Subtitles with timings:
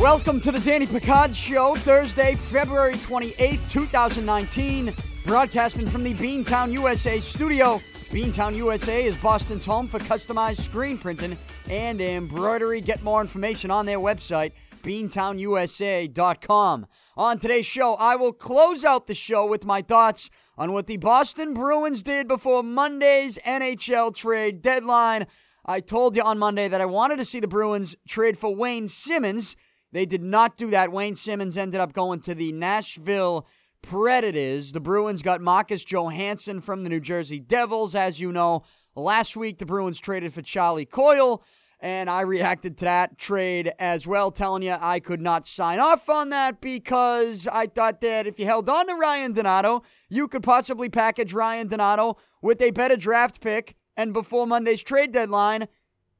[0.00, 4.92] Welcome to the Danny Picard Show, Thursday, February 28th, 2019.
[5.24, 7.80] Broadcasting from the Beantown USA studio.
[8.10, 11.38] Beantown USA is Boston's home for customized screen printing
[11.70, 12.80] and embroidery.
[12.80, 14.50] Get more information on their website,
[14.82, 16.86] beantownusa.com.
[17.16, 20.96] On today's show, I will close out the show with my thoughts on what the
[20.96, 25.28] Boston Bruins did before Monday's NHL trade deadline.
[25.64, 28.88] I told you on Monday that I wanted to see the Bruins trade for Wayne
[28.88, 29.54] Simmonds.
[29.92, 30.90] They did not do that.
[30.90, 33.46] Wayne Simmonds ended up going to the Nashville
[33.82, 34.72] Predators.
[34.72, 37.94] The Bruins got Marcus Johansson from the New Jersey Devils.
[37.94, 38.64] As you know,
[38.96, 41.44] last week the Bruins traded for Charlie Coyle,
[41.80, 46.08] and I reacted to that trade as well, telling you I could not sign off
[46.08, 50.42] on that because I thought that if you held on to Ryan Donato, you could
[50.42, 55.68] possibly package Ryan Donato with a better draft pick and before Monday's trade deadline,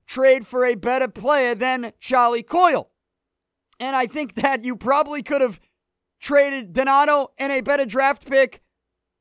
[0.06, 2.90] trade for a better player than Charlie Coyle.
[3.80, 5.60] And I think that you probably could have
[6.20, 8.60] traded Donato and a better draft pick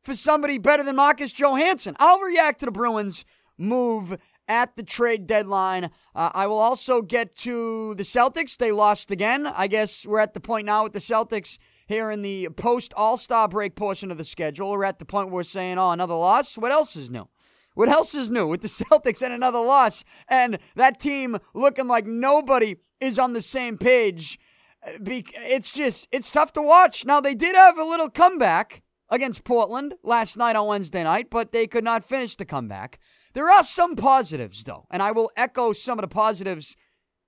[0.04, 1.96] for somebody better than Marcus Johansson.
[2.00, 3.26] I'll react to the Bruins
[3.58, 5.86] move at the trade deadline.
[6.16, 8.58] Uh, I will also get to the Celtics.
[8.58, 9.48] They lost again.
[9.48, 13.18] I guess we're at the point now with the Celtics here in the post All
[13.18, 14.72] Star break portion of the schedule.
[14.72, 16.58] We're at the point where we're saying, oh, another loss?
[16.58, 17.28] What else is new?
[17.74, 20.04] What else is new with the Celtics and another loss?
[20.28, 24.40] And that team looking like nobody is on the same page
[24.84, 27.06] it's just it's tough to watch.
[27.06, 31.52] Now they did have a little comeback against Portland last night on Wednesday night, but
[31.52, 33.00] they could not finish the comeback.
[33.34, 36.76] There are some positives though, and I will echo some of the positives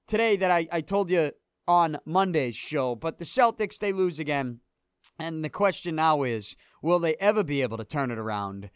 [0.08, 1.31] today that I, I told you
[1.67, 2.95] on Monday's show.
[2.95, 4.59] But the Celtics they lose again,
[5.17, 8.69] and the question now is, will they ever be able to turn it around?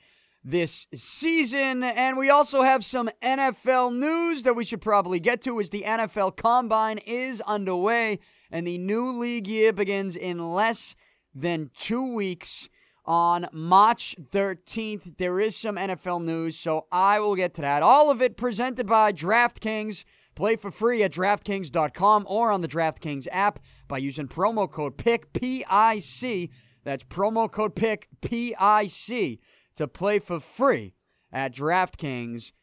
[0.44, 1.84] this season.
[1.84, 5.84] And we also have some NFL news that we should probably get to as the
[5.84, 8.20] NFL Combine is underway
[8.52, 10.95] and the new league year begins in less
[11.33, 12.70] than two weeks
[13.05, 15.17] on March 13th.
[15.17, 17.83] There is some NFL news, so I will get to that.
[17.83, 20.03] All of it presented by DraftKings.
[20.36, 25.31] Play for free at DraftKings.com or on the DraftKings app by using promo code PIC,
[25.33, 26.49] P-I-C.
[26.83, 29.39] That's promo code PIC, P-I-C,
[29.75, 30.95] to play for free
[31.31, 32.53] at DraftKings.com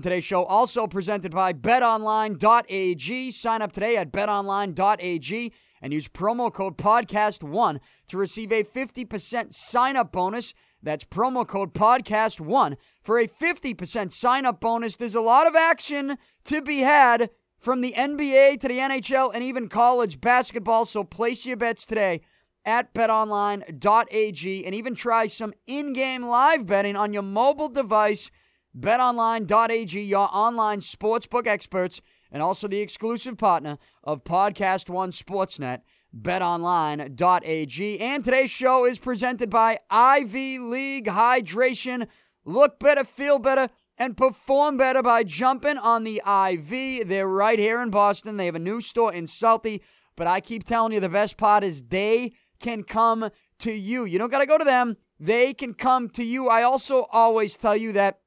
[0.00, 3.30] Today's show also presented by betonline.ag.
[3.30, 9.96] Sign up today at betonline.ag and use promo code podcast1 to receive a 50% sign
[9.96, 10.54] up bonus.
[10.82, 14.96] That's promo code podcast1 for a 50% sign up bonus.
[14.96, 19.42] There's a lot of action to be had from the NBA to the NHL and
[19.42, 22.20] even college basketball, so place your bets today
[22.64, 28.30] at betonline.ag and even try some in game live betting on your mobile device
[28.78, 32.00] BetOnline.ag, your online sportsbook experts,
[32.30, 35.80] and also the exclusive partner of Podcast One Sportsnet,
[36.16, 38.00] betonline.ag.
[38.00, 42.06] And today's show is presented by Ivy League Hydration.
[42.44, 47.08] Look better, feel better, and perform better by jumping on the IV.
[47.08, 48.36] They're right here in Boston.
[48.36, 49.80] They have a new store in Southie,
[50.16, 54.04] but I keep telling you the best part is they can come to you.
[54.04, 54.96] You don't got to go to them.
[55.20, 56.48] They can come to you.
[56.48, 58.20] I also always tell you that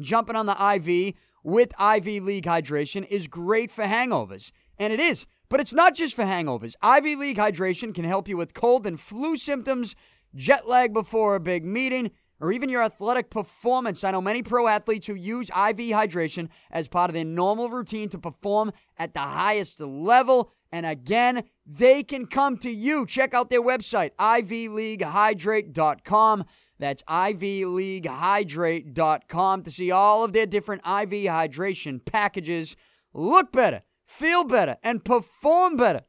[0.00, 4.50] jumping on the IV with Ivy League hydration is great for hangovers.
[4.78, 5.26] And it is.
[5.48, 6.74] But it's not just for hangovers.
[6.82, 9.94] Ivy League hydration can help you with cold and flu symptoms,
[10.34, 12.10] jet lag before a big meeting,
[12.40, 14.02] or even your athletic performance.
[14.02, 18.08] I know many pro athletes who use IV hydration as part of their normal routine
[18.08, 20.50] to perform at the highest level.
[20.72, 23.06] And again, they can come to you.
[23.06, 26.44] Check out their website, ivyleaguehydrate.com.
[26.84, 32.76] That's IvyLeagueHydrate.com to see all of their different IV hydration packages.
[33.14, 36.02] Look better, feel better, and perform better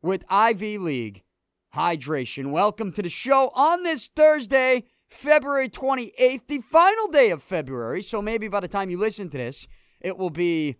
[0.00, 1.22] with Ivy League
[1.76, 2.50] Hydration.
[2.50, 8.00] Welcome to the show on this Thursday, February 28th, the final day of February.
[8.00, 9.68] So maybe by the time you listen to this,
[10.00, 10.76] it will be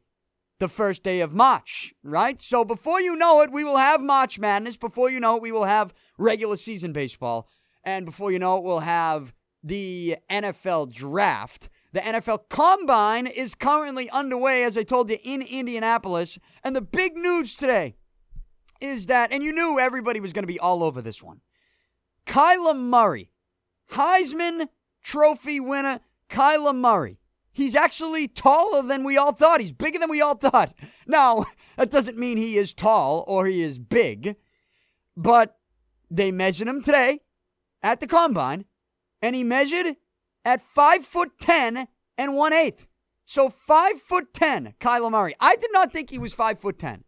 [0.61, 2.41] the first day of March, right?
[2.41, 4.79] So before you know it, we will have March Madness.
[4.79, 7.47] Before you know it, we will have regular season baseball.
[7.85, 11.69] And before you know it, we'll have the NFL draft.
[11.93, 16.39] The NFL Combine is currently underway, as I told you, in Indianapolis.
[16.65, 17.97] And the big news today
[18.81, 21.41] is that, and you knew everybody was going to be all over this one
[22.27, 23.31] Kyler Murray,
[23.93, 24.69] Heisman
[25.03, 27.19] Trophy winner, Kyler Murray.
[27.53, 29.61] He's actually taller than we all thought.
[29.61, 30.73] He's bigger than we all thought.
[31.07, 31.45] Now,
[31.77, 34.37] that doesn't mean he is tall or he is big,
[35.17, 35.59] but
[36.11, 37.21] they measured him today
[37.83, 38.65] at the combine,
[39.23, 39.97] and he measured
[40.45, 41.89] at five foot ten
[42.19, 42.87] and one eighth.
[43.25, 45.35] So five foot ten, Kyler Murray.
[45.41, 47.05] I did not think he was five foot ten.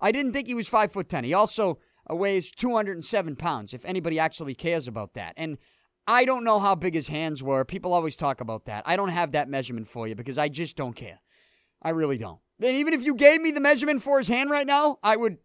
[0.00, 1.24] I didn't think he was five foot ten.
[1.24, 1.78] He also
[2.10, 5.34] uh, weighs 207 pounds, if anybody actually cares about that.
[5.36, 5.58] And
[6.06, 7.64] I don't know how big his hands were.
[7.64, 8.82] People always talk about that.
[8.86, 11.20] I don't have that measurement for you because I just don't care.
[11.80, 12.40] I really don't.
[12.60, 15.38] And even if you gave me the measurement for his hand right now, I would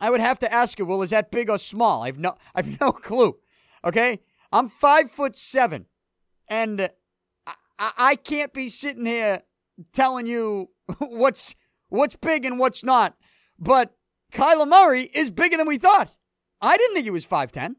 [0.00, 2.02] I would have to ask you, well, is that big or small?
[2.02, 3.36] I've no I've no clue.
[3.84, 4.20] Okay?
[4.54, 5.86] I'm five foot seven.
[6.46, 6.88] And
[7.78, 9.42] I, I can't be sitting here
[9.92, 11.56] telling you what's
[11.88, 13.16] what's big and what's not.
[13.58, 13.96] But
[14.32, 16.14] Kyler Murray is bigger than we thought.
[16.62, 17.74] I didn't think he was 5'10.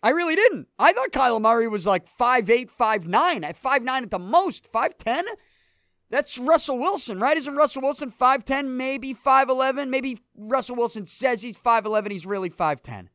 [0.00, 0.68] I really didn't.
[0.78, 4.72] I thought Kyler Murray was like 5'8, 5'9, at 5'9 at the most.
[4.72, 5.24] 5'10?
[6.10, 7.36] That's Russell Wilson, right?
[7.36, 9.88] Isn't Russell Wilson 5'10, maybe 5'11?
[9.88, 13.08] Maybe Russell Wilson says he's 5'11, he's really 5'10.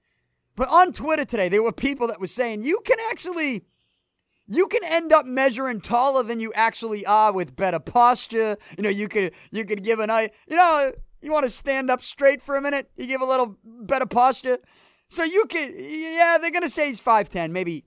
[0.56, 3.66] But on Twitter today, there were people that were saying you can actually
[4.46, 8.58] you can end up measuring taller than you actually are with better posture.
[8.78, 10.92] You know, you could you could give an eye, you know,
[11.22, 14.60] you want to stand up straight for a minute, you give a little better posture.
[15.10, 17.86] So you could yeah, they're to say he's 5'10, maybe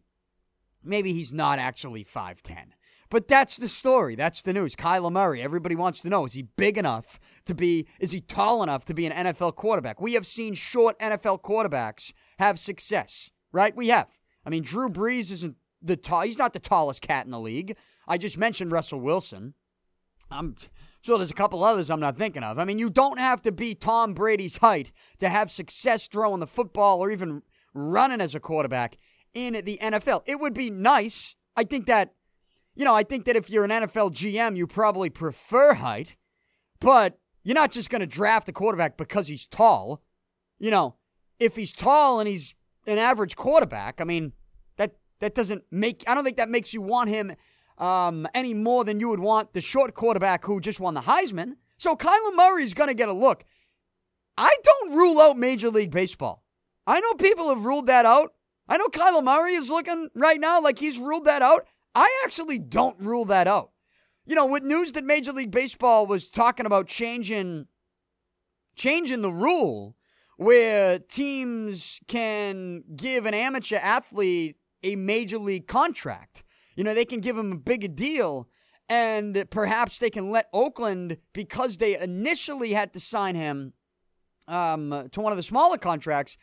[0.82, 2.72] maybe he's not actually 5'10.
[3.08, 4.16] But that's the story.
[4.16, 4.74] That's the news.
[4.74, 8.62] Kyler Murray, everybody wants to know is he big enough to be, is he tall
[8.62, 10.00] enough to be an NFL quarterback?
[10.00, 13.74] We have seen short NFL quarterbacks have success, right?
[13.74, 14.08] We have.
[14.44, 17.76] I mean, Drew Brees isn't the tall, he's not the tallest cat in the league.
[18.08, 19.54] I just mentioned Russell Wilson.
[20.30, 20.56] I'm
[21.02, 22.58] sure there's a couple others I'm not thinking of.
[22.58, 26.46] I mean, you don't have to be Tom Brady's height to have success throwing the
[26.46, 27.42] football or even
[27.74, 28.96] running as a quarterback
[29.34, 30.22] in the NFL.
[30.26, 31.36] It would be nice.
[31.56, 32.12] I think that
[32.76, 36.14] you know, I think that if you're an NFL GM, you probably prefer height,
[36.78, 40.02] but you're not just going to draft a quarterback because he's tall.
[40.58, 40.94] You know,
[41.38, 42.54] if he's tall and he's
[42.86, 44.32] an average quarterback, I mean,
[44.76, 47.34] that that doesn't make I don't think that makes you want him
[47.78, 51.56] um, any more than you would want the short quarterback who just won the Heisman.
[51.78, 53.44] So Kyler Murray's going to get a look.
[54.38, 56.42] I don't rule out Major League Baseball.
[56.86, 58.34] I know people have ruled that out.
[58.68, 61.66] I know Kyler Murray is looking right now like he's ruled that out.
[61.94, 63.70] I actually don't rule that out.
[64.26, 67.66] You know, with news that Major League Baseball was talking about changing
[68.74, 69.96] changing the rule
[70.36, 76.44] where teams can give an amateur athlete a major league contract.
[76.76, 78.48] You know, they can give him a bigger deal
[78.88, 83.72] and perhaps they can let Oakland because they initially had to sign him
[84.46, 86.36] um, to one of the smaller contracts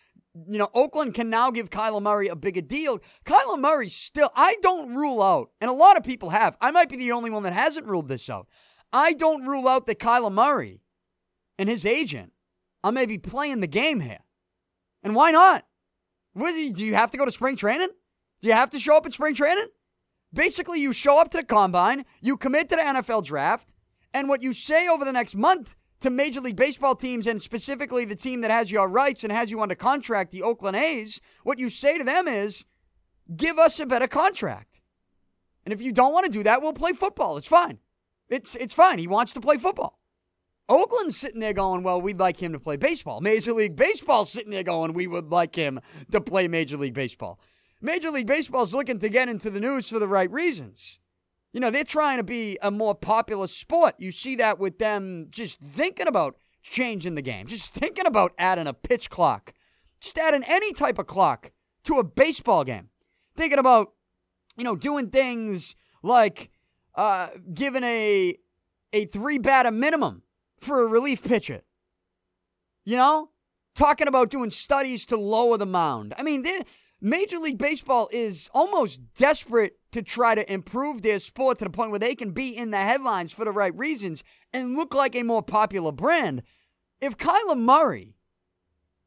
[0.48, 3.00] you know, Oakland can now give Kyler Murray a bigger deal.
[3.26, 6.58] Kyler Murray still, I don't rule out, and a lot of people have.
[6.60, 8.48] I might be the only one that hasn't ruled this out.
[8.92, 10.82] I don't rule out that Kyler Murray
[11.58, 12.33] and his agent
[12.84, 14.20] are maybe playing the game here.
[15.02, 15.66] And why not?
[16.36, 17.90] do you have to go to spring training?
[18.42, 19.68] Do you have to show up at spring training?
[20.34, 23.72] Basically, you show up to the combine, you commit to the NFL draft,
[24.14, 28.04] and what you say over the next month to Major League Baseball teams and specifically
[28.04, 31.60] the team that has your rights and has you under contract, the Oakland A's, what
[31.60, 32.66] you say to them is,
[33.36, 34.82] give us a better contract.
[35.66, 37.38] And if you don't want to do that, we'll play football.
[37.38, 37.80] It's fine.
[38.28, 39.00] It's, it's fine.
[39.00, 40.00] He wants to play football.
[40.70, 43.20] Oakland's sitting there going, well, we'd like him to play baseball.
[43.20, 45.82] Major League Baseball's sitting there going, we would like him
[46.12, 47.40] to play Major League Baseball.
[47.82, 51.00] Major League Baseball's looking to get into the news for the right reasons.
[51.52, 53.96] You know, they're trying to be a more popular sport.
[54.00, 58.66] You see that with them just thinking about changing the game, just thinking about adding
[58.66, 59.54] a pitch clock,
[60.00, 61.52] just adding any type of clock
[61.84, 62.90] to a baseball game.
[63.36, 63.92] Thinking about,
[64.58, 66.50] you know, doing things like
[66.96, 68.38] uh, giving a
[68.94, 70.23] a three batter minimum
[70.64, 71.62] for a relief pitcher.
[72.86, 73.30] You know,
[73.76, 76.14] talking about doing studies to lower the mound.
[76.18, 76.46] I mean,
[77.02, 81.92] Major League Baseball is almost desperate to try to improve their sport to the point
[81.92, 85.24] where they can be in the headlines for the right reasons and look like a
[85.24, 86.44] more popular brand.
[87.02, 88.16] If Kyler Murray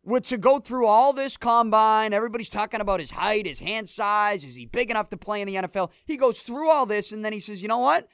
[0.04, 4.44] were to go through all this combine, everybody's talking about his height, his hand size,
[4.44, 5.90] is he big enough to play in the NFL?
[6.04, 8.08] He goes through all this and then he says, you know what?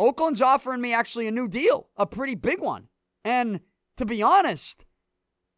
[0.00, 2.88] Oakland's offering me actually a new deal, a pretty big one.
[3.24, 3.60] And
[3.98, 4.84] to be honest,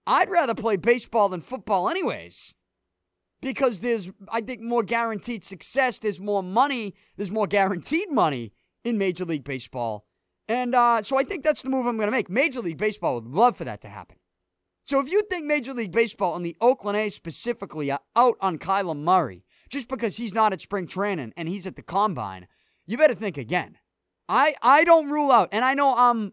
[0.07, 2.55] I'd rather play baseball than football, anyways
[3.43, 5.99] because there's, I think, more guaranteed success.
[5.99, 6.95] There's more money.
[7.17, 8.53] There's more guaranteed money
[8.85, 10.07] in Major League Baseball.
[10.49, 12.31] And uh, so I think that's the move I'm going to make.
[12.31, 14.17] Major League Baseball would love for that to happen.
[14.85, 18.59] So if you think Major League Baseball and the Oakland A's specifically are out on
[18.59, 22.49] Kyler Murray just because he's not at spring training and he's at the combine,
[22.87, 23.77] you better think again.
[24.33, 26.33] I, I don't rule out, and I know I'm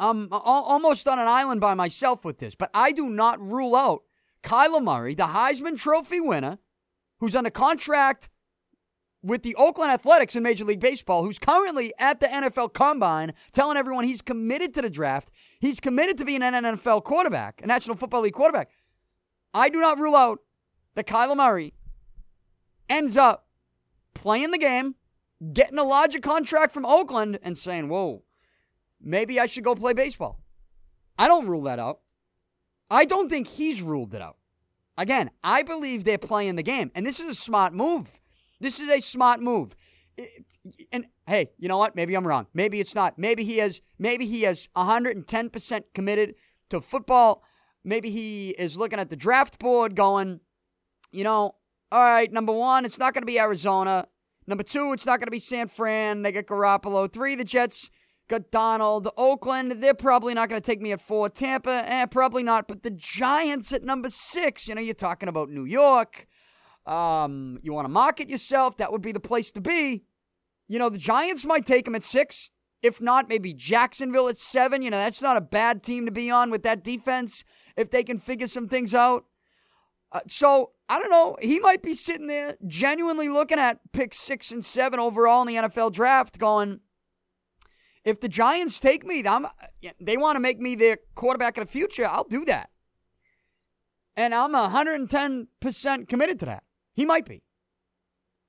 [0.00, 4.02] I'm almost on an island by myself with this, but I do not rule out
[4.42, 6.58] Kyler Murray, the Heisman Trophy winner,
[7.20, 8.28] who's under contract
[9.22, 13.76] with the Oakland Athletics in Major League Baseball, who's currently at the NFL Combine telling
[13.76, 17.96] everyone he's committed to the draft, he's committed to being an NFL quarterback, a National
[17.96, 18.70] Football League quarterback.
[19.54, 20.40] I do not rule out
[20.96, 21.74] that Kyler Murray
[22.88, 23.46] ends up
[24.14, 24.96] playing the game,
[25.52, 28.22] getting a larger contract from Oakland, and saying, whoa,
[29.00, 30.40] maybe I should go play baseball.
[31.18, 32.00] I don't rule that out.
[32.90, 34.36] I don't think he's ruled it out.
[34.96, 38.20] Again, I believe they're playing the game, and this is a smart move.
[38.60, 39.76] This is a smart move.
[40.90, 41.94] And hey, you know what?
[41.94, 42.48] Maybe I'm wrong.
[42.52, 43.18] Maybe it's not.
[43.18, 46.34] Maybe he has maybe he has 110% committed
[46.70, 47.44] to football.
[47.84, 50.40] Maybe he is looking at the draft board going,
[51.12, 51.54] you know,
[51.92, 54.08] all right, number 1, it's not going to be Arizona.
[54.48, 56.22] Number 2, it's not going to be San Fran.
[56.22, 57.12] They got Garoppolo.
[57.12, 57.90] 3, the Jets
[58.28, 59.06] got Darnold.
[59.18, 61.28] Oakland, they're probably not going to take me at 4.
[61.28, 65.50] Tampa, eh, probably not, but the Giants at number 6, you know, you're talking about
[65.50, 66.26] New York.
[66.86, 70.04] Um, you want to market yourself, that would be the place to be.
[70.66, 72.50] You know, the Giants might take him at six.
[72.82, 74.80] If not, maybe Jacksonville at seven.
[74.80, 77.44] You know, that's not a bad team to be on with that defense
[77.76, 79.24] if they can figure some things out.
[80.10, 81.36] Uh, so, I don't know.
[81.40, 85.68] He might be sitting there genuinely looking at pick six and seven overall in the
[85.68, 86.80] NFL draft, going,
[88.04, 89.46] if the Giants take me, I'm,
[90.00, 92.70] they want to make me their quarterback of the future, I'll do that.
[94.16, 96.64] And I'm 110% committed to that.
[96.94, 97.42] He might be.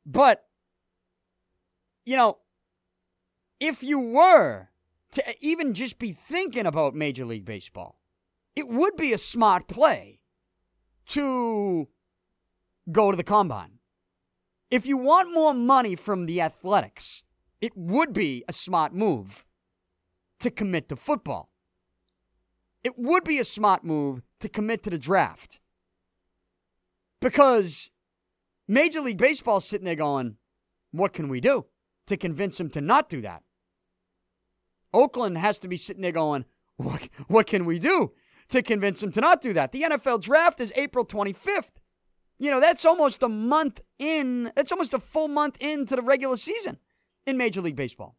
[0.06, 0.46] But,
[2.06, 2.38] you know,
[3.60, 4.70] if you were
[5.12, 8.00] to even just be thinking about Major League Baseball,
[8.56, 10.22] it would be a smart play
[11.08, 11.90] to
[12.92, 13.80] go to the combine.
[14.70, 17.24] If you want more money from the athletics,
[17.62, 19.46] it would be a smart move
[20.40, 21.52] to commit to football.
[22.84, 25.60] It would be a smart move to commit to the draft.
[27.20, 27.90] Because
[28.68, 30.38] Major League Baseball sitting there going,
[30.92, 31.66] what can we do
[32.08, 33.44] to convince him to not do that?
[34.94, 36.46] Oakland has to be sitting there going,
[36.78, 38.14] what, what can we do
[38.48, 39.72] to convince him to not do that?
[39.72, 41.79] The NFL draft is April 25th.
[42.40, 46.38] You know, that's almost a month in, that's almost a full month into the regular
[46.38, 46.78] season
[47.28, 48.16] in Major League Baseball.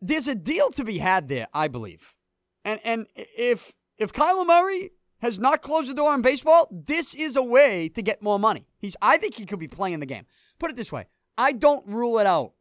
[0.00, 2.14] There's a deal to be had there, I believe.
[2.64, 7.36] And and if if Kyler Murray has not closed the door on baseball, this is
[7.36, 8.66] a way to get more money.
[8.78, 10.26] He's I think he could be playing the game.
[10.58, 11.06] Put it this way.
[11.38, 12.52] I don't rule it out.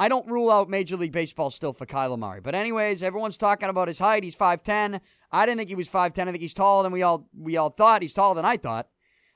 [0.00, 2.40] I don't rule out Major League Baseball still for Kyler Murray.
[2.40, 4.24] But anyways, everyone's talking about his height.
[4.24, 5.00] He's 5'10.
[5.32, 6.22] I didn't think he was 5'10.
[6.22, 8.02] I think he's taller than we all we all thought.
[8.02, 8.88] He's taller than I thought.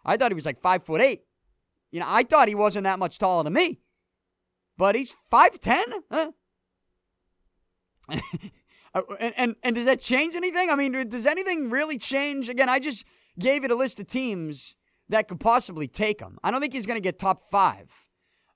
[0.05, 1.23] I thought he was like 5 foot 8.
[1.93, 3.81] You know, I thought he wasn't that much taller than me.
[4.77, 5.83] But he's 5'10?
[6.11, 6.33] Huh?
[8.97, 10.71] Uh, and, and and does that change anything?
[10.71, 12.49] I mean, does anything really change?
[12.49, 13.05] Again, I just
[13.37, 14.77] gave it a list of teams
[15.09, 16.39] that could possibly take him.
[16.45, 17.91] I don't think he's going to get top five.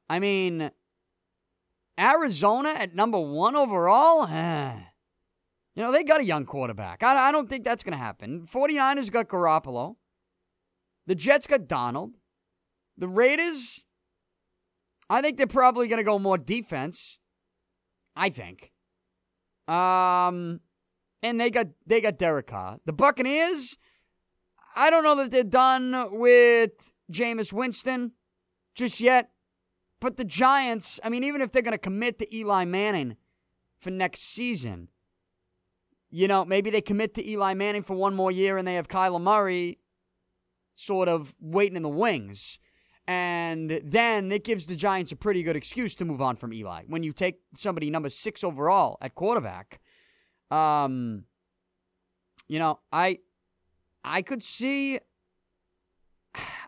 [0.09, 0.71] I mean,
[1.99, 4.29] Arizona at number one overall?
[5.79, 7.05] You know, they got a young quarterback.
[7.05, 8.49] I, I don't think that's going to happen.
[8.53, 9.95] 49ers got Garoppolo.
[11.07, 12.15] The Jets got Darnold.
[12.97, 13.85] The Raiders,
[15.09, 17.21] I think they're probably going to go more defense.
[18.17, 18.73] I think.
[19.69, 20.63] Um,
[21.23, 22.81] and they got they got Derek Carr.
[22.85, 23.79] The Buccaneers,
[24.75, 26.73] I don't know that they're done with
[27.13, 28.15] Jameis Winston
[28.75, 29.31] just yet.
[30.01, 33.17] But the Giants, I mean, even if they're going to commit to Eli Manning
[33.79, 34.89] for next season,
[36.11, 38.89] you know, maybe they commit to Eli Manning for one more year and they have
[38.89, 39.79] Kyler Murray
[40.75, 42.59] sort of waiting in the wings.
[43.07, 46.83] And then it gives the Giants a pretty good excuse to move on from Eli.
[46.87, 49.81] When you take somebody number six overall at quarterback,
[50.51, 51.25] um,
[52.49, 53.19] you know, I,
[54.05, 55.01] I could see,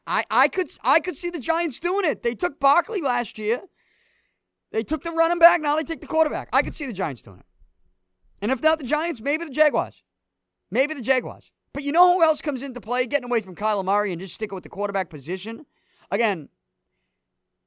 [0.06, 2.22] I, I could, I could see the Giants doing it.
[2.22, 3.60] They took Barkley last year.
[4.72, 5.60] They took the running back.
[5.60, 6.48] Now they take the quarterback.
[6.52, 7.46] I could see the Giants doing it.
[8.42, 10.02] And if not the Giants, maybe the Jaguars.
[10.70, 11.50] Maybe the Jaguars.
[11.72, 13.06] But you know who else comes into play?
[13.06, 15.66] Getting away from Kyler Murray and just sticking with the quarterback position
[16.10, 16.48] Again,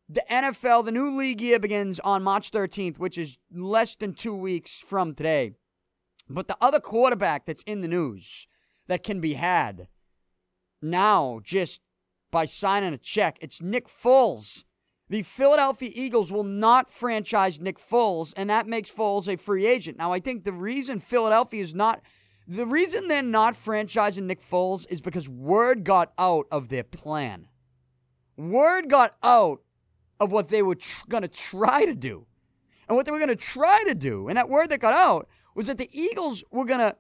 [0.10, 4.36] the NFL, the new league year begins on March 13th, which is less than two
[4.36, 5.54] weeks from today.
[6.30, 8.48] But the other quarterback that's in the news
[8.88, 9.88] that can be had
[10.82, 11.80] now just
[12.32, 14.66] by signing a check, it's Nick Foles.
[15.10, 19.98] The Philadelphia Eagles will not franchise Nick Foles, and that makes Foles a free agent.
[19.98, 22.02] Now, I think the reason Philadelphia is not.
[22.48, 27.48] The reason they're not franchising Nick Foles is because word got out of their plan
[28.38, 29.62] word got out
[30.20, 32.26] of what they were tr- going to try to do.
[32.88, 35.28] And what they were going to try to do, and that word that got out,
[35.56, 36.96] was that the Eagles were going to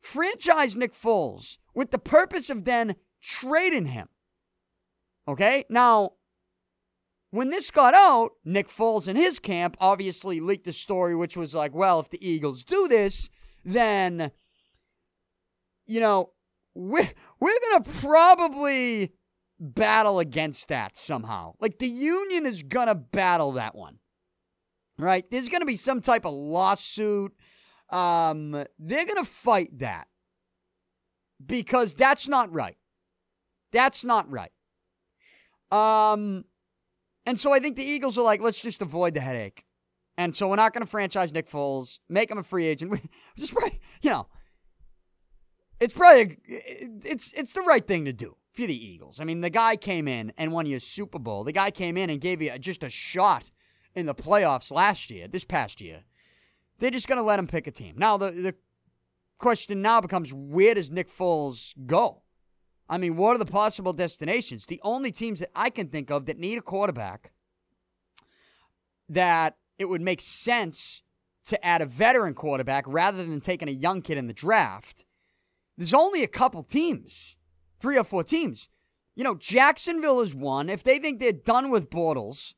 [0.00, 4.08] franchise Nick Foles with the purpose of then trading him.
[5.28, 5.64] Okay?
[5.70, 6.12] Now,
[7.34, 11.52] when this got out, Nick Foles and his camp obviously leaked the story, which was
[11.52, 13.28] like, well, if the Eagles do this,
[13.64, 14.30] then,
[15.84, 16.30] you know,
[16.76, 17.10] we're,
[17.40, 19.14] we're going to probably
[19.58, 21.54] battle against that somehow.
[21.58, 23.98] Like the union is going to battle that one,
[24.96, 25.28] right?
[25.28, 27.32] There's going to be some type of lawsuit.
[27.90, 30.06] Um, they're going to fight that
[31.44, 32.76] because that's not right.
[33.72, 34.52] That's not right.
[35.72, 36.44] Um,
[37.26, 39.64] and so I think the Eagles are like, let's just avoid the headache.
[40.16, 43.10] And so we're not going to franchise Nick Foles, make him a free agent.
[43.36, 44.28] just right, you know,
[45.80, 46.36] it's probably a,
[47.04, 49.18] it's it's the right thing to do for the Eagles.
[49.20, 51.42] I mean, the guy came in and won you a Super Bowl.
[51.44, 53.50] The guy came in and gave you just a shot
[53.94, 56.04] in the playoffs last year, this past year.
[56.78, 57.96] They're just going to let him pick a team.
[57.98, 58.54] Now the the
[59.38, 62.22] question now becomes where does Nick Foles go?
[62.88, 64.66] I mean, what are the possible destinations?
[64.66, 67.32] The only teams that I can think of that need a quarterback
[69.08, 71.02] that it would make sense
[71.46, 75.04] to add a veteran quarterback rather than taking a young kid in the draft.
[75.76, 77.36] There's only a couple teams,
[77.80, 78.68] three or four teams.
[79.14, 80.68] You know, Jacksonville is one.
[80.68, 82.54] If they think they're done with Bortles,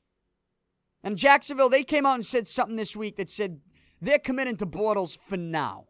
[1.02, 3.61] and Jacksonville, they came out and said something this week that said
[4.00, 5.87] they're committing to Bortles for now.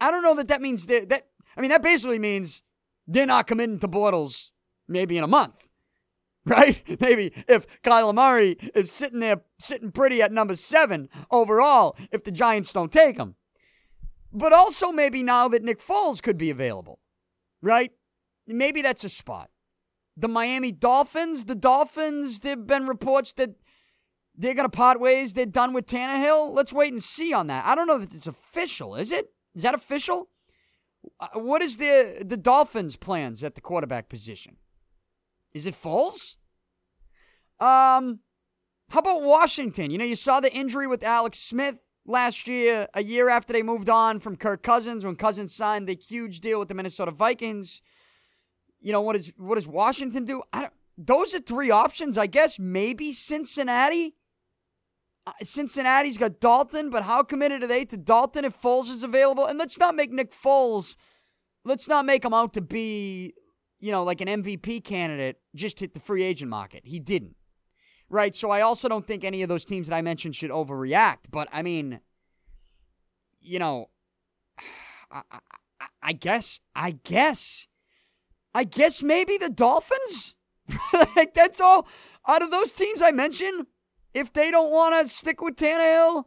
[0.00, 1.08] I don't know that that means that.
[1.10, 2.62] that I mean, that basically means
[3.10, 4.50] they're not committing to Bortles
[4.86, 5.68] maybe in a month,
[6.44, 6.82] right?
[7.00, 12.30] Maybe if Kyler Murray is sitting there, sitting pretty at number seven overall, if the
[12.30, 13.34] Giants don't take him.
[14.32, 17.00] But also maybe now that Nick Foles could be available,
[17.60, 17.90] right?
[18.46, 19.50] Maybe that's a spot.
[20.16, 23.50] The Miami Dolphins, the Dolphins, there have been reports that
[24.36, 25.32] they're to part ways.
[25.32, 26.54] They're done with Tannehill.
[26.54, 27.66] Let's wait and see on that.
[27.66, 28.94] I don't know if it's official.
[28.94, 29.26] Is it?
[29.54, 30.28] Is that official?
[31.18, 34.56] Uh, what is the the Dolphins' plans at the quarterback position?
[35.52, 36.36] Is it Foles?
[37.58, 38.20] Um,
[38.88, 39.90] how about Washington?
[39.90, 41.76] You know, you saw the injury with Alex Smith
[42.06, 45.94] last year, a year after they moved on from Kirk Cousins, when Cousins signed the
[45.94, 47.82] huge deal with the Minnesota Vikings.
[48.80, 50.42] You know what is what does Washington do?
[50.52, 52.58] I don't, those are three options, I guess.
[52.58, 54.16] Maybe Cincinnati.
[55.42, 59.44] Cincinnati's got Dalton, but how committed are they to Dalton if Foles is available?
[59.44, 60.96] And let's not make Nick Foles,
[61.64, 63.34] let's not make him out to be,
[63.78, 66.82] you know, like an MVP candidate, just hit the free agent market.
[66.84, 67.36] He didn't.
[68.08, 68.34] Right.
[68.34, 71.30] So I also don't think any of those teams that I mentioned should overreact.
[71.30, 72.00] But I mean,
[73.40, 73.90] you know,
[75.10, 77.66] I, I, I guess, I guess,
[78.54, 80.34] I guess maybe the Dolphins?
[81.16, 81.86] like, that's all.
[82.26, 83.66] Out of those teams I mentioned,
[84.14, 86.24] if they don't want to stick with Tannehill,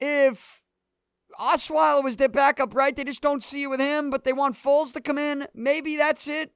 [0.00, 0.62] if
[1.38, 2.94] Osweiler was their backup, right?
[2.94, 5.46] They just don't see it with him, but they want Foles to come in.
[5.54, 6.52] Maybe that's it.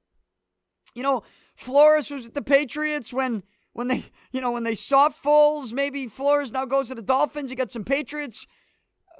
[0.95, 1.23] You know,
[1.55, 5.71] Flores was with the Patriots when when they you know when they saw Foles.
[5.71, 7.49] Maybe Flores now goes to the Dolphins.
[7.49, 8.47] You got some Patriots,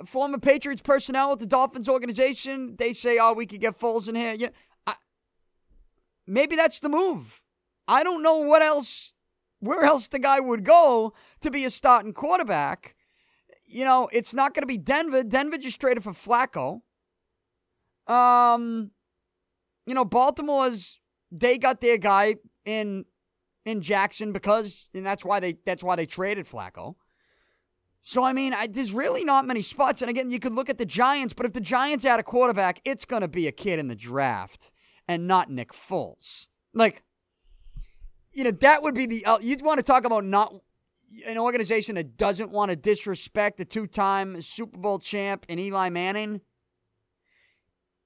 [0.05, 2.75] former Patriots personnel with the Dolphins organization.
[2.77, 4.49] They say, "Oh, we could get Foles in here." Yeah,
[4.87, 4.95] I,
[6.25, 7.41] maybe that's the move.
[7.87, 9.13] I don't know what else
[9.59, 12.95] where else the guy would go to be a starting quarterback.
[13.65, 15.23] You know, it's not going to be Denver.
[15.23, 16.81] Denver just traded for Flacco.
[18.11, 18.91] Um,
[19.85, 20.99] you know, Baltimore's
[21.31, 23.05] they got their guy in
[23.65, 26.95] in Jackson because and that's why they that's why they traded Flacco.
[28.01, 30.01] So I mean, I, there's really not many spots.
[30.01, 32.81] And again, you could look at the Giants, but if the Giants add a quarterback,
[32.85, 34.71] it's going to be a kid in the draft
[35.07, 36.47] and not Nick Foles.
[36.73, 37.03] Like
[38.31, 39.25] you know, that would be the.
[39.25, 40.53] Uh, you'd want to talk about not
[41.25, 45.89] an organization that doesn't want to disrespect the two time Super Bowl champ and Eli
[45.89, 46.41] Manning.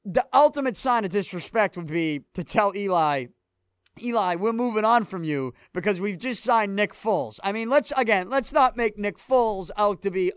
[0.05, 3.27] The ultimate sign of disrespect would be to tell Eli,
[4.01, 7.39] Eli, we're moving on from you because we've just signed Nick Foles.
[7.41, 10.33] I mean, let's, again, let's not make Nick Foles out to be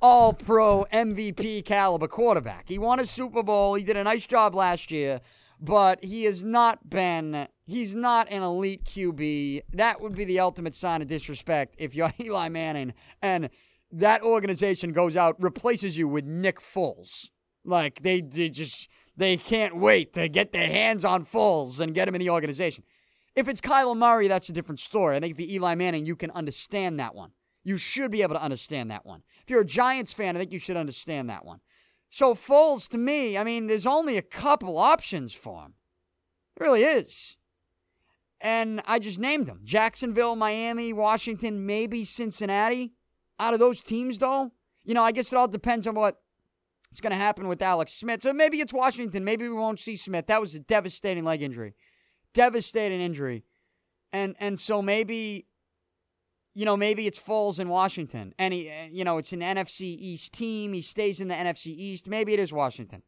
[0.00, 2.68] all pro MVP caliber quarterback.
[2.68, 3.74] He won a Super Bowl.
[3.74, 5.20] He did a nice job last year
[5.60, 9.62] but he has not been he's not an elite QB.
[9.72, 13.50] That would be the ultimate sign of disrespect if you're Eli Manning and
[13.92, 17.30] that organization goes out replaces you with Nick Foles.
[17.64, 22.08] Like they, they just they can't wait to get their hands on Foles and get
[22.08, 22.84] him in the organization.
[23.36, 25.16] If it's Kyler Murray, that's a different story.
[25.16, 27.30] I think if you're Eli Manning, you can understand that one.
[27.62, 29.22] You should be able to understand that one.
[29.42, 31.60] If you're a Giants fan, I think you should understand that one.
[32.08, 35.74] So Foles, to me, I mean, there's only a couple options for him.
[36.56, 37.36] It really is.
[38.40, 42.92] And I just named them Jacksonville, Miami, Washington, maybe Cincinnati.
[43.38, 44.52] Out of those teams, though,
[44.84, 46.20] you know, I guess it all depends on what
[46.92, 48.22] is going to happen with Alex Smith.
[48.22, 49.24] So maybe it's Washington.
[49.24, 50.26] Maybe we won't see Smith.
[50.26, 51.74] That was a devastating leg injury.
[52.34, 53.44] Devastating injury.
[54.12, 55.46] And and so maybe
[56.54, 59.82] you know, maybe it's Foles in Washington, and he, uh, you know, it's an NFC
[59.82, 60.72] East team.
[60.72, 62.08] He stays in the NFC East.
[62.08, 63.02] Maybe it is Washington.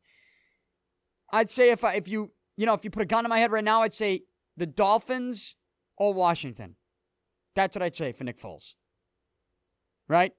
[1.32, 3.38] I'd say if I, if you, you know, if you put a gun in my
[3.38, 4.22] head right now, I'd say
[4.56, 5.56] the Dolphins
[5.96, 6.76] or Washington.
[7.54, 8.74] That's what I'd say for Nick Foles.
[10.08, 10.34] Right?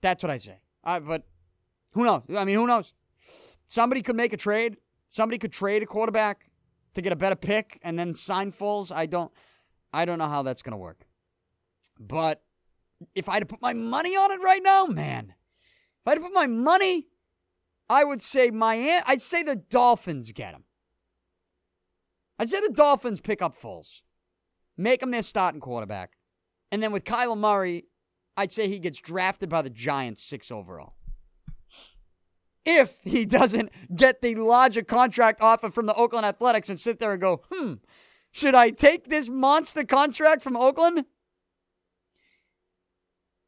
[0.00, 0.58] That's what I'd say.
[0.84, 1.24] Uh, but
[1.92, 2.22] who knows?
[2.36, 2.92] I mean, who knows?
[3.66, 4.76] Somebody could make a trade.
[5.08, 6.50] Somebody could trade a quarterback
[6.94, 8.90] to get a better pick and then sign Foles.
[8.90, 9.30] I don't,
[9.92, 11.06] I don't know how that's to work.
[11.98, 12.42] But
[13.14, 15.34] if I had to put my money on it right now, man,
[16.00, 17.08] if I had to put my money,
[17.88, 19.02] I would say Miami.
[19.06, 20.64] I'd say the Dolphins get him.
[22.40, 24.00] I'd say the Dolphins pick up Foles,
[24.74, 26.12] make him their starting quarterback,
[26.72, 27.84] and then with Kyler Murray,
[28.34, 30.94] I'd say he gets drafted by the Giants six overall.
[32.64, 37.12] If he doesn't get the larger contract offer from the Oakland Athletics and sit there
[37.12, 37.74] and go, hmm,
[38.32, 41.04] should I take this monster contract from Oakland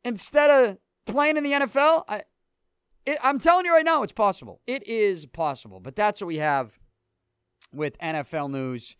[0.04, 0.76] instead of
[1.06, 2.04] playing in the NFL?
[2.10, 2.24] I,
[3.06, 4.60] it, I'm telling you right now, it's possible.
[4.66, 5.80] It is possible.
[5.80, 6.78] But that's what we have
[7.72, 8.96] with NFL news.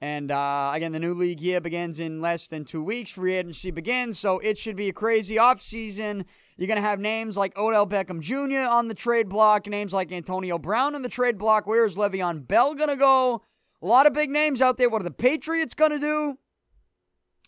[0.00, 3.10] And uh, again, the new league year begins in less than two weeks.
[3.10, 6.24] Free agency begins, so it should be a crazy offseason.
[6.56, 8.68] You're going to have names like Odell Beckham Jr.
[8.68, 11.66] on the trade block, names like Antonio Brown on the trade block.
[11.66, 13.42] Where is Le'Veon Bell going to go?
[13.82, 14.88] A lot of big names out there.
[14.88, 16.38] What are the Patriots going to do?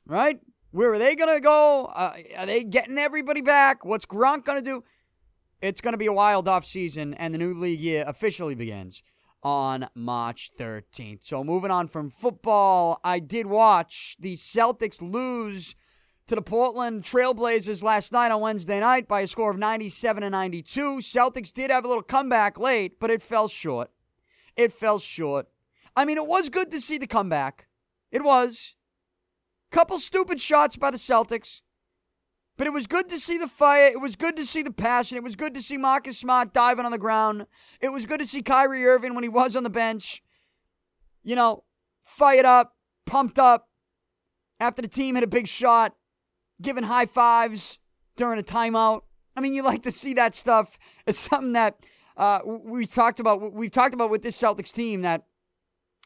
[0.06, 0.38] Right?
[0.72, 1.86] Where are they going to go?
[1.86, 3.84] Uh, are they getting everybody back?
[3.84, 4.84] What's Gronk going to do?
[5.62, 9.02] It's going to be a wild offseason, and the new league year officially begins
[9.42, 11.24] on March 13th.
[11.24, 15.74] So moving on from football, I did watch the Celtics lose
[16.28, 20.30] to the Portland Trailblazers last night on Wednesday night by a score of 97 to
[20.30, 20.98] 92.
[20.98, 23.90] Celtics did have a little comeback late, but it fell short.
[24.56, 25.48] It fell short.
[25.96, 27.66] I mean, it was good to see the comeback.
[28.10, 28.76] It was.
[29.70, 31.62] Couple stupid shots by the Celtics.
[32.58, 33.86] But it was good to see the fire.
[33.86, 35.16] It was good to see the passion.
[35.16, 37.46] It was good to see Marcus Smart diving on the ground.
[37.80, 40.22] It was good to see Kyrie Irving when he was on the bench,
[41.24, 41.64] you know,
[42.04, 43.68] fired up, pumped up
[44.60, 45.94] after the team hit a big shot,
[46.60, 47.78] giving high fives
[48.16, 49.02] during a timeout.
[49.34, 50.78] I mean, you like to see that stuff.
[51.06, 51.78] It's something that
[52.16, 53.52] uh, we talked about.
[53.52, 55.22] We've talked about with this Celtics team that,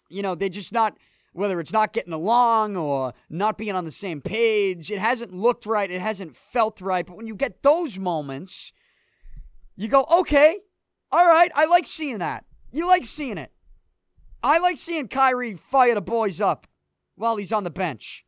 [0.09, 0.97] you know, they're just not
[1.37, 4.91] whether it's not getting along or not being on the same page.
[4.91, 5.91] It hasn't looked right.
[5.91, 7.07] It hasn't felt right.
[7.07, 8.73] But when you get those moments,
[9.77, 10.61] you go, okay,
[11.13, 12.45] all right, I like seeing that.
[12.73, 13.53] You like seeing it.
[14.43, 16.67] I like seeing Kyrie fire the boys up
[17.15, 18.25] while he's on the bench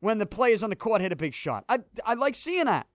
[0.00, 1.64] when the players on the court hit a big shot.
[1.68, 2.86] I, I like seeing that.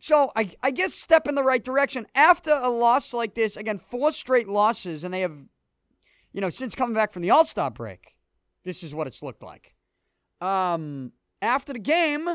[0.00, 2.06] So I, I guess step in the right direction.
[2.14, 5.36] After a loss like this, again, four straight losses, and they have,
[6.32, 8.16] you know, since coming back from the All Star break,
[8.64, 9.74] this is what it's looked like.
[10.40, 12.28] Um, after the game,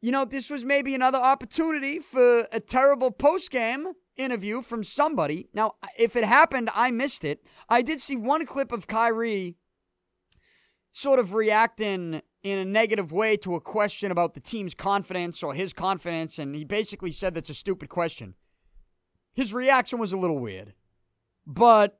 [0.00, 5.48] you know, this was maybe another opportunity for a terrible post game interview from somebody.
[5.52, 7.44] Now, if it happened, I missed it.
[7.68, 9.56] I did see one clip of Kyrie
[10.92, 15.52] sort of reacting in a negative way to a question about the team's confidence or
[15.52, 18.34] his confidence, and he basically said that's a stupid question.
[19.34, 20.72] His reaction was a little weird,
[21.46, 21.98] but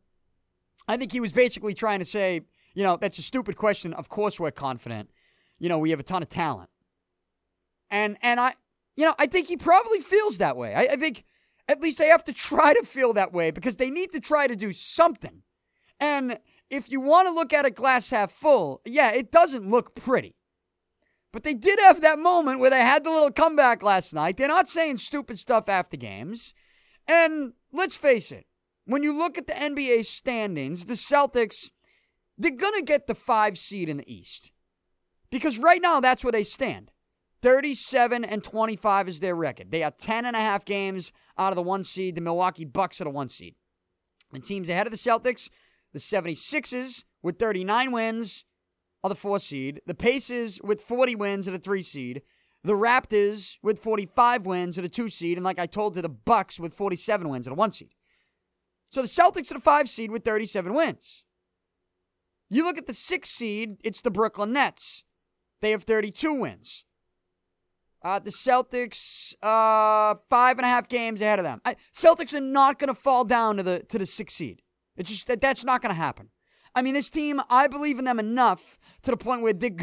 [0.88, 2.42] I think he was basically trying to say,
[2.76, 3.94] you know, that's a stupid question.
[3.94, 5.08] Of course we're confident.
[5.58, 6.68] You know, we have a ton of talent.
[7.90, 8.54] And and I
[8.96, 10.74] you know, I think he probably feels that way.
[10.74, 11.24] I, I think
[11.68, 14.46] at least they have to try to feel that way because they need to try
[14.46, 15.42] to do something.
[15.98, 19.94] And if you want to look at a glass half full, yeah, it doesn't look
[19.94, 20.36] pretty.
[21.32, 24.36] But they did have that moment where they had the little comeback last night.
[24.36, 26.52] They're not saying stupid stuff after games.
[27.08, 28.46] And let's face it,
[28.84, 31.70] when you look at the NBA standings, the Celtics
[32.38, 34.52] they're going to get the five seed in the East.
[35.30, 36.90] Because right now, that's where they stand.
[37.42, 39.70] 37 and 25 is their record.
[39.70, 42.14] They are 10 and a half games out of the one seed.
[42.14, 43.54] The Milwaukee Bucks are the one seed.
[44.32, 45.48] And teams ahead of the Celtics,
[45.92, 48.44] the 76ers with 39 wins
[49.04, 49.80] are the four seed.
[49.86, 52.22] The Pacers with 40 wins are the three seed.
[52.64, 55.38] The Raptors with 45 wins are the two seed.
[55.38, 57.94] And like I told you, the Bucks with 47 wins are the one seed.
[58.90, 61.24] So the Celtics are the five seed with 37 wins.
[62.48, 65.02] You look at the sixth seed, it's the Brooklyn Nets.
[65.60, 66.84] They have 32 wins.
[68.02, 71.60] Uh, the Celtics, uh, five and a half games ahead of them.
[71.64, 74.62] I, Celtics are not going to fall down to the to the sixth seed.
[74.96, 76.28] It's just that that's not going to happen.
[76.74, 79.74] I mean, this team, I believe in them enough to the point where they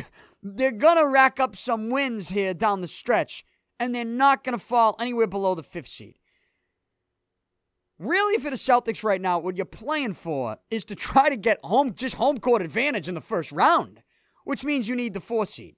[0.42, 3.44] they're going to rack up some wins here down the stretch,
[3.80, 6.18] and they're not going to fall anywhere below the fifth seed.
[8.00, 11.60] Really, for the Celtics right now, what you're playing for is to try to get
[11.64, 14.02] home, just home court advantage in the first round,
[14.46, 15.76] which means you need the four seed.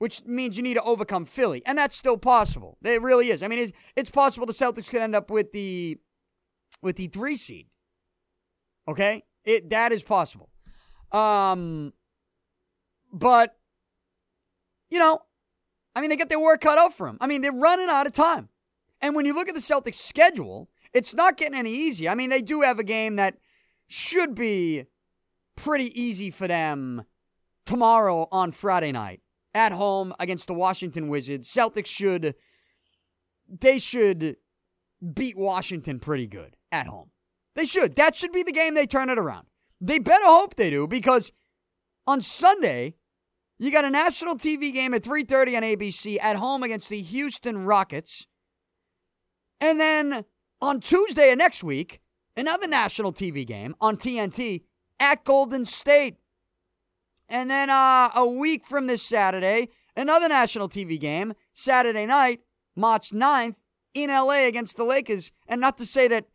[0.00, 2.78] which means you need to overcome Philly, and that's still possible.
[2.82, 3.42] It really is.
[3.42, 5.98] I mean, it's, it's possible the Celtics could end up with the
[6.82, 7.66] with the three seed.
[8.88, 10.48] Okay, it that is possible.
[11.12, 11.92] Um,
[13.12, 13.56] but
[14.88, 15.20] you know,
[15.94, 17.18] I mean, they get their work cut out for them.
[17.20, 18.48] I mean, they're running out of time.
[19.02, 22.10] And when you look at the Celtics' schedule, it's not getting any easier.
[22.10, 23.36] I mean, they do have a game that
[23.86, 24.84] should be
[25.56, 27.04] pretty easy for them
[27.66, 29.20] tomorrow on Friday night
[29.54, 31.48] at home against the Washington Wizards.
[31.48, 32.34] Celtics should
[33.48, 34.36] they should
[35.14, 37.10] beat Washington pretty good at home.
[37.56, 37.96] They should.
[37.96, 39.46] That should be the game they turn it around.
[39.80, 41.32] They better hope they do because
[42.06, 42.94] on Sunday
[43.58, 47.64] you got a national TV game at 3:30 on ABC at home against the Houston
[47.64, 48.26] Rockets.
[49.60, 50.24] And then
[50.60, 52.00] on Tuesday of next week,
[52.36, 54.62] another national TV game on TNT
[54.98, 56.16] at Golden State.
[57.28, 62.40] And then uh, a week from this Saturday, another national TV game, Saturday night,
[62.76, 63.54] March 9th,
[63.94, 65.32] in LA against the Lakers.
[65.46, 66.26] And not to say that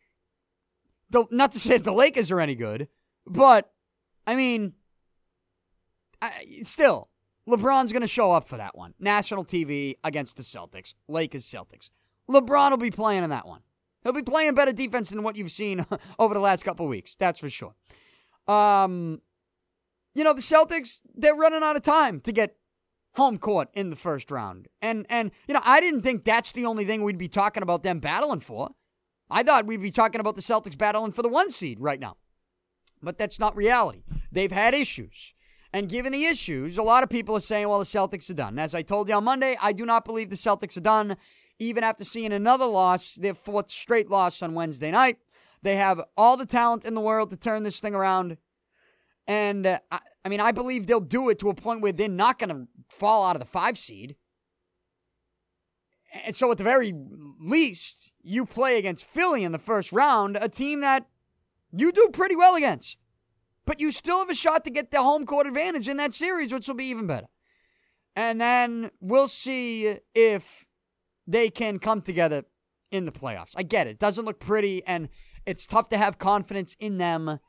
[1.10, 2.88] the not to say that the Lakers are any good,
[3.28, 3.72] but
[4.26, 4.74] I mean,
[6.22, 7.10] I, still,
[7.48, 8.94] LeBron's going to show up for that one.
[9.00, 11.90] National TV against the Celtics, Lakers Celtics.
[12.30, 13.62] LeBron will be playing in that one.
[14.06, 15.84] He'll be playing better defense than what you've seen
[16.20, 17.16] over the last couple weeks.
[17.16, 17.74] That's for sure.
[18.48, 19.20] Um,
[20.14, 22.56] you know the Celtics they're running out of time to get
[23.16, 26.68] home court in the first round, and and you know I didn't think that's the
[26.68, 28.70] only thing we'd be talking about them battling for.
[29.30, 32.18] I thought we'd be talking about the Celtics battling for the one seed right now,
[33.02, 34.04] but that's not reality.
[34.32, 35.34] They've had issues.
[35.74, 38.58] And given the issues, a lot of people are saying, well, the Celtics are done.
[38.58, 41.18] As I told you on Monday, I do not believe the Celtics are done,
[41.60, 45.18] even after seeing another loss, their fourth straight loss on Wednesday night.
[45.62, 48.38] They have all the talent in the world to turn this thing around.
[49.28, 52.10] And uh, I, I mean, I believe they'll do it to a point where they're
[52.10, 54.16] not going to fall out of the five seed.
[56.24, 56.94] And so, at the very
[57.40, 61.08] least, you play against Philly in the first round, a team that
[61.72, 63.00] you do pretty well against.
[63.66, 66.54] But you still have a shot to get the home court advantage in that series,
[66.54, 67.28] which will be even better.
[68.16, 70.65] And then we'll see if
[71.28, 72.44] they can come together
[72.92, 73.54] in the playoffs.
[73.56, 74.00] I get it.
[74.00, 75.10] Doesn't look pretty, and
[75.46, 77.40] it's tough to have confidence in them.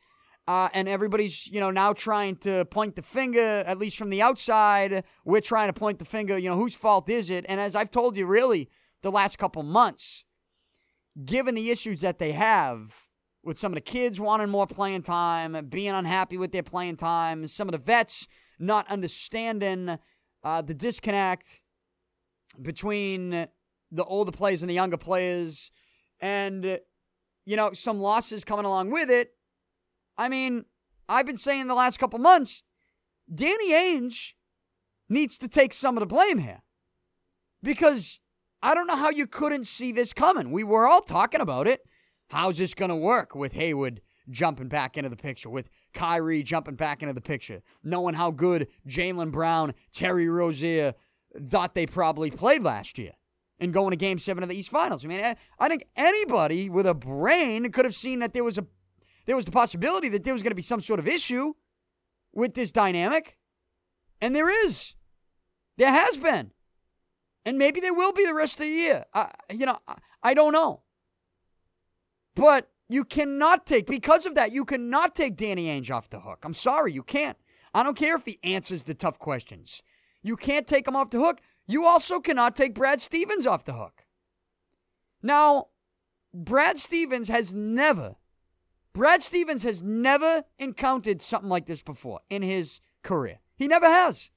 [0.48, 4.22] Uh, and everybody's, you know, now trying to point the finger, at least from the
[4.22, 5.02] outside.
[5.24, 7.44] We're trying to point the finger, you know, whose fault is it?
[7.48, 8.70] And as I've told you, really,
[9.02, 10.24] the last couple months,
[11.24, 13.06] given the issues that they have,
[13.42, 17.46] with some of the kids wanting more playing time, being unhappy with their playing time,
[17.46, 18.26] some of the vets
[18.58, 19.98] not understanding
[20.42, 21.62] uh, the disconnect
[22.60, 23.46] between
[23.90, 25.70] the older players and the younger players,
[26.20, 26.80] and,
[27.44, 29.30] you know, some losses coming along with it.
[30.18, 30.64] I mean,
[31.08, 32.62] I've been saying the last couple months,
[33.32, 34.32] Danny Ainge
[35.08, 36.62] needs to take some of the blame here.
[37.62, 38.20] Because
[38.62, 40.50] I don't know how you couldn't see this coming.
[40.50, 41.80] We were all talking about it.
[42.28, 46.74] How's this going to work with Hayward jumping back into the picture, with Kyrie jumping
[46.74, 50.94] back into the picture, knowing how good Jaylen Brown, Terry Rozier
[51.48, 53.12] thought they probably played last year
[53.58, 55.04] and going to game seven of the East Finals?
[55.04, 58.66] I mean, I think anybody with a brain could have seen that there was a
[59.26, 61.54] there was the possibility that there was going to be some sort of issue
[62.32, 63.36] with this dynamic.
[64.20, 64.94] And there is.
[65.76, 66.52] There has been.
[67.44, 69.04] And maybe there will be the rest of the year.
[69.12, 70.82] I, you know, I, I don't know.
[72.34, 76.44] But you cannot take, because of that, you cannot take Danny Ainge off the hook.
[76.44, 77.36] I'm sorry, you can't.
[77.74, 79.82] I don't care if he answers the tough questions.
[80.22, 81.40] You can't take him off the hook.
[81.66, 84.04] You also cannot take Brad Stevens off the hook.
[85.22, 85.68] Now,
[86.32, 88.16] Brad Stevens has never,
[88.92, 93.40] Brad Stevens has never encountered something like this before in his career.
[93.56, 94.30] He never has.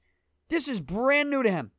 [0.48, 1.70] This is brand new to him.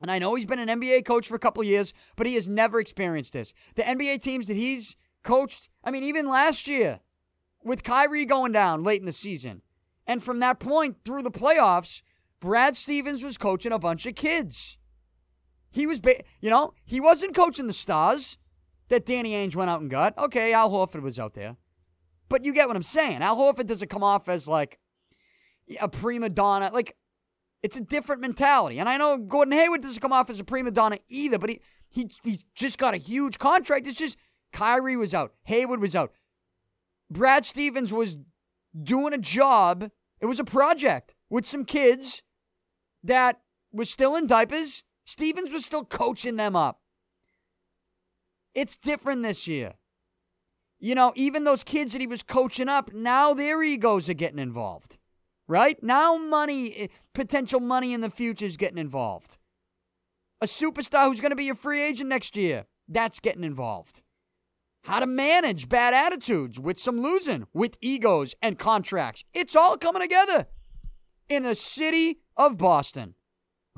[0.00, 2.48] And I know he's been an NBA coach for a couple years, but he has
[2.48, 3.52] never experienced this.
[3.74, 7.00] The NBA teams that he's coached, I mean, even last year
[7.62, 9.60] with Kyrie going down late in the season.
[10.06, 12.00] And from that point through the playoffs,
[12.40, 14.78] Brad Stevens was coaching a bunch of kids.
[15.70, 18.38] He was, ba- you know, he wasn't coaching the stars
[18.88, 20.16] that Danny Ainge went out and got.
[20.18, 21.56] Okay, Al Horford was out there.
[22.28, 23.22] But you get what I'm saying.
[23.22, 24.78] Al Horford doesn't come off as like
[25.80, 26.70] a prima donna.
[26.72, 26.96] Like,
[27.62, 28.78] it's a different mentality.
[28.78, 31.60] And I know Gordon Hayward doesn't come off as a prima donna either, but he,
[31.88, 33.86] he he's just got a huge contract.
[33.86, 34.16] It's just
[34.52, 35.34] Kyrie was out.
[35.44, 36.12] Hayward was out.
[37.10, 38.16] Brad Stevens was
[38.80, 39.90] doing a job.
[40.20, 42.22] It was a project with some kids
[43.02, 43.40] that
[43.72, 44.84] was still in diapers.
[45.04, 46.80] Stevens was still coaching them up.
[48.54, 49.74] It's different this year.
[50.78, 54.38] You know, even those kids that he was coaching up, now their egos are getting
[54.38, 54.98] involved.
[55.50, 55.82] right?
[55.82, 59.36] Now money, eh, potential money in the future is getting involved.
[60.40, 64.02] A superstar who's going to be a free agent next year, that's getting involved.
[64.84, 69.24] How to manage bad attitudes with some losing, with egos and contracts.
[69.34, 70.46] It's all coming together
[71.28, 73.14] in the city of Boston,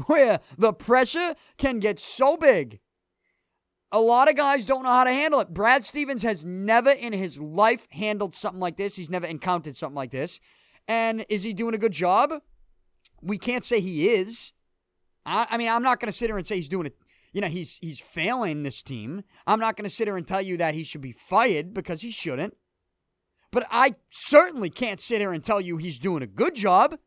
[0.06, 2.80] where the pressure can get so big.
[3.90, 5.52] A lot of guys don't know how to handle it.
[5.52, 8.96] Brad Stevens has never in his life handled something like this.
[8.96, 10.40] He's never encountered something like this.
[10.88, 12.32] And is he doing a good job?
[13.20, 14.52] We can't say he is.
[15.26, 16.96] I, I mean, I'm not going to sit here and say he's doing it.
[17.34, 19.22] You know, he's he's failing this team.
[19.46, 22.02] I'm not going to sit here and tell you that he should be fired because
[22.02, 22.56] he shouldn't.
[23.50, 26.98] But I certainly can't sit here and tell you he's doing a good job.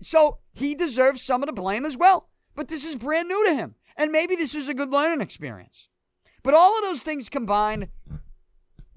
[0.00, 2.28] So he deserves some of the blame as well.
[2.54, 3.74] But this is brand new to him.
[3.96, 5.88] And maybe this is a good learning experience.
[6.42, 7.88] But all of those things combined,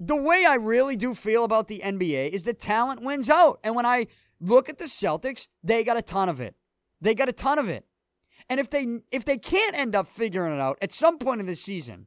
[0.00, 3.60] the way I really do feel about the NBA is that talent wins out.
[3.62, 4.06] And when I
[4.40, 6.54] look at the Celtics, they got a ton of it.
[7.00, 7.86] They got a ton of it.
[8.48, 11.46] And if they if they can't end up figuring it out at some point in
[11.46, 12.06] the season,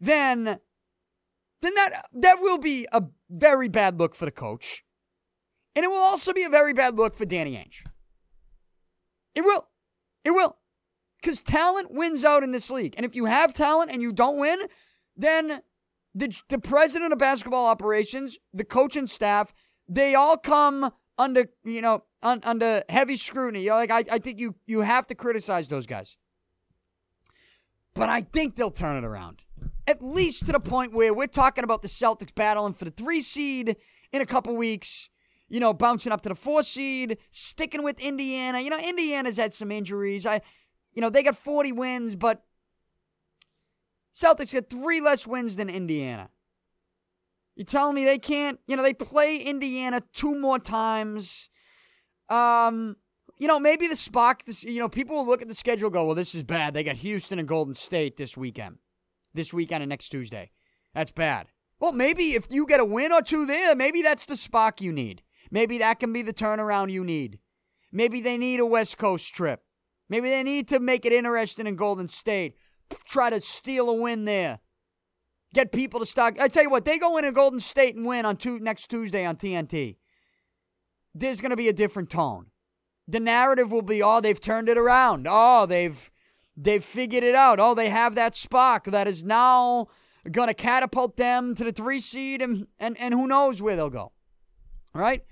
[0.00, 0.58] then
[1.60, 4.84] then that that will be a very bad look for the coach.
[5.78, 7.86] And it will also be a very bad look for Danny Ainge.
[9.36, 9.68] It will.
[10.24, 10.56] It will.
[11.22, 12.94] Because talent wins out in this league.
[12.96, 14.58] And if you have talent and you don't win,
[15.16, 15.62] then
[16.16, 19.54] the, the president of basketball operations, the coaching staff,
[19.88, 23.62] they all come under, you know, un, under heavy scrutiny.
[23.62, 26.16] You're like, I, I think you, you have to criticize those guys.
[27.94, 29.42] But I think they'll turn it around.
[29.86, 33.20] At least to the point where we're talking about the Celtics battling for the three
[33.22, 33.76] seed
[34.10, 35.08] in a couple weeks
[35.48, 38.60] you know, bouncing up to the four seed, sticking with Indiana.
[38.60, 40.26] You know, Indiana's had some injuries.
[40.26, 40.42] I,
[40.92, 42.44] you know, they got 40 wins, but
[44.14, 46.30] Celtics got three less wins than Indiana.
[47.56, 51.50] You're telling me they can't, you know, they play Indiana two more times.
[52.28, 52.96] Um,
[53.38, 56.04] you know, maybe the Spock, this, you know, people will look at the schedule go,
[56.04, 56.74] well, this is bad.
[56.74, 58.78] They got Houston and Golden State this weekend.
[59.34, 60.50] This weekend and next Tuesday.
[60.94, 61.48] That's bad.
[61.80, 64.92] Well, maybe if you get a win or two there, maybe that's the Spock you
[64.92, 65.22] need.
[65.50, 67.38] Maybe that can be the turnaround you need.
[67.90, 69.62] Maybe they need a West Coast trip.
[70.08, 72.54] Maybe they need to make it interesting in Golden State.
[73.04, 74.60] Try to steal a win there.
[75.54, 76.38] Get people to stock.
[76.38, 79.24] I tell you what, they go in Golden State and win on two, next Tuesday
[79.24, 79.96] on TNT.
[81.14, 82.46] There's going to be a different tone.
[83.06, 85.26] The narrative will be, oh, they've turned it around.
[85.28, 86.10] Oh, they've
[86.54, 87.58] they've figured it out.
[87.58, 89.86] Oh, they have that Spock that is now
[90.30, 93.88] going to catapult them to the three seed, and, and, and who knows where they'll
[93.88, 94.12] go.
[94.98, 95.22] All right?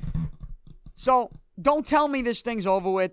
[0.94, 3.10] So don't tell me this thing's over with.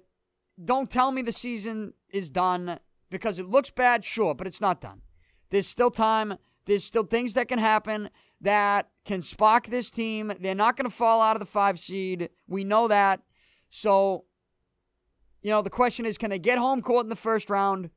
[0.64, 4.80] Don't tell me the season is done because it looks bad, sure, but it's not
[4.80, 5.02] done.
[5.50, 6.36] There's still time.
[6.66, 10.32] There's still things that can happen that can spark this team.
[10.40, 12.30] They're not going to fall out of the five seed.
[12.48, 13.22] We know that.
[13.72, 14.26] So,
[15.42, 17.90] you know, the question is can they get home court in the first round?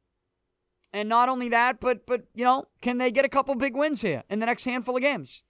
[0.95, 4.01] And not only that, but but you know, can they get a couple big wins
[4.01, 5.43] here in the next handful of games?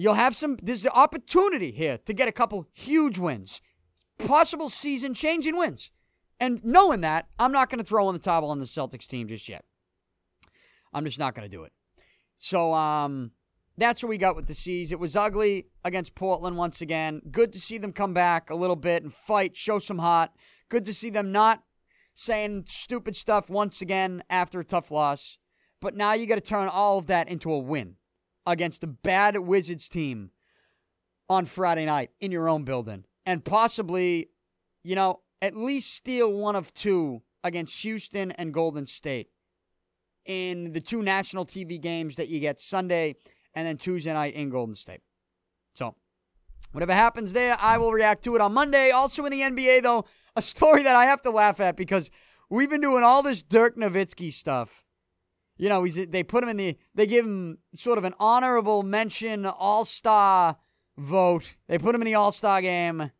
[0.00, 3.60] You'll have some, there's the opportunity here to get a couple huge wins,
[4.16, 5.90] possible season changing wins.
[6.40, 9.28] And knowing that, I'm not going to throw in the towel on the Celtics team
[9.28, 9.62] just yet.
[10.94, 11.72] I'm just not going to do it.
[12.36, 13.32] So, um,
[13.76, 14.90] that's what we got with the C's.
[14.90, 17.20] It was ugly against Portland once again.
[17.30, 20.30] Good to see them come back a little bit and fight, show some heart.
[20.70, 21.62] Good to see them not
[22.14, 25.36] saying stupid stuff once again after a tough loss.
[25.78, 27.96] But now you got to turn all of that into a win
[28.46, 30.30] against a bad Wizards team
[31.28, 34.30] on Friday night in your own building and possibly,
[34.82, 39.28] you know, at least steal one of two against Houston and Golden State
[40.26, 43.16] in the two national TV games that you get Sunday
[43.54, 45.00] and then Tuesday night in Golden State.
[45.74, 45.94] So,
[46.72, 48.90] whatever happens there, I will react to it on Monday.
[48.90, 50.04] Also in the NBA, though,
[50.36, 52.10] a story that I have to laugh at because
[52.48, 54.84] we've been doing all this Dirk Nowitzki stuff
[55.60, 58.82] you know, he's they put him in the they give him sort of an honorable
[58.82, 60.56] mention All Star
[60.96, 61.54] vote.
[61.68, 63.10] They put him in the All Star game.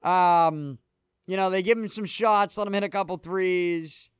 [0.00, 0.78] Um,
[1.26, 4.10] you know, they give him some shots, let him hit a couple threes.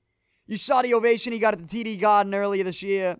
[0.48, 3.16] You saw the ovation he got at the TD Garden earlier this year.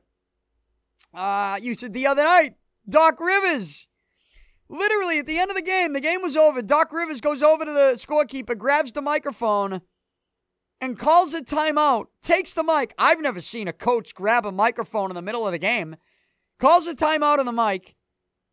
[1.15, 2.57] Uh, you said the other night,
[2.89, 3.87] Doc Rivers.
[4.69, 6.63] Literally at the end of the game, the game was over.
[6.63, 9.83] Doc Rivers goes over to the scorekeeper, grabs the microphone,
[10.83, 12.93] and calls a timeout, takes the mic.
[12.99, 15.95] I've never seen a coach grab a microphone in the middle of the game,
[16.59, 17.95] calls a timeout on the mic,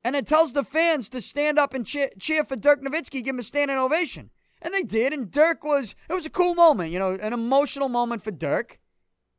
[0.04, 3.34] and then tells the fans to stand up and cheer, cheer for Dirk Nowitzki, give
[3.34, 4.30] him a standing ovation.
[4.62, 7.90] And they did, and Dirk was, it was a cool moment, you know, an emotional
[7.90, 8.80] moment for Dirk.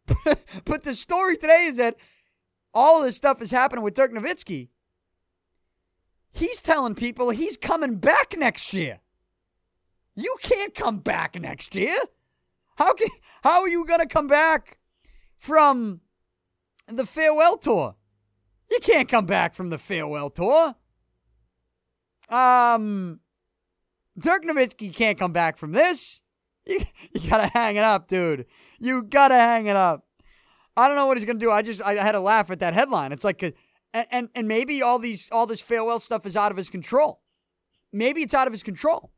[0.64, 1.94] but the story today is that
[2.74, 4.68] all this stuff is happening with Dirk Nowitzki.
[6.32, 8.98] He's telling people he's coming back next year.
[10.16, 11.96] You can't come back next year.
[12.80, 13.08] How can
[13.42, 14.78] how are you gonna come back
[15.36, 16.00] from
[16.88, 17.94] the farewell tour?
[18.70, 20.74] You can't come back from the farewell tour.
[22.30, 23.20] Um,
[24.18, 26.22] Dirk Nowitzki can't come back from this.
[26.66, 26.80] You,
[27.12, 28.46] you gotta hang it up, dude.
[28.78, 30.06] You gotta hang it up.
[30.74, 31.50] I don't know what he's gonna do.
[31.50, 33.12] I just I had to laugh at that headline.
[33.12, 33.52] It's like, a,
[33.92, 37.20] and and maybe all these all this farewell stuff is out of his control.
[37.92, 39.10] Maybe it's out of his control.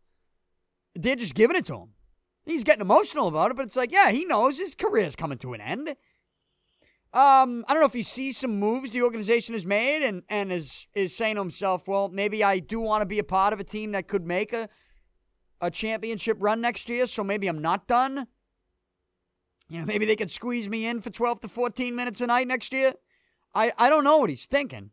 [0.97, 1.89] They're just giving it to him.
[2.45, 5.39] He's getting emotional about it, but it's like, yeah, he knows his career is coming
[5.39, 5.97] to an end.
[7.15, 10.51] Um, I don't know if he sees some moves the organization has made and, and
[10.51, 13.61] is is saying to himself, well, maybe I do want to be a part of
[13.61, 14.69] a team that could make a
[15.61, 18.27] a championship run next year, so maybe I'm not done.
[19.69, 22.49] You know, maybe they could squeeze me in for 12 to 14 minutes a night
[22.49, 22.95] next year.
[23.55, 24.91] I, I don't know what he's thinking,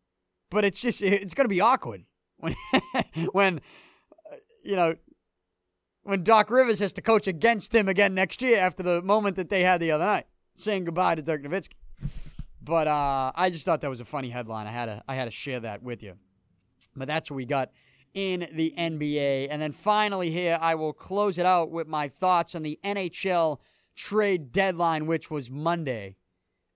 [0.49, 2.03] but it's just it's going to be awkward
[2.37, 2.55] when
[3.31, 3.61] when
[4.63, 4.95] you know
[6.03, 9.49] when Doc Rivers has to coach against him again next year after the moment that
[9.49, 10.25] they had the other night,
[10.55, 11.73] saying goodbye to Dirk Nowitzki.
[12.61, 14.67] But uh, I just thought that was a funny headline.
[14.67, 16.15] I had to I had to share that with you.
[16.95, 17.71] But that's what we got
[18.13, 19.47] in the NBA.
[19.49, 23.59] And then finally here, I will close it out with my thoughts on the NHL
[23.95, 26.15] trade deadline, which was Monday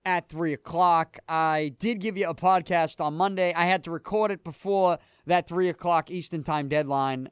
[0.04, 1.18] at 3 o'clock.
[1.28, 3.52] I did give you a podcast on Monday.
[3.54, 7.30] I had to record it before that 3 o'clock Eastern Time deadline.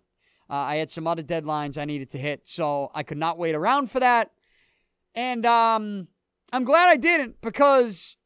[0.52, 3.54] Uh, I had some other deadlines I needed to hit, so I could not wait
[3.54, 4.32] around for that.
[5.14, 6.08] And um,
[6.52, 8.18] I'm glad I didn't because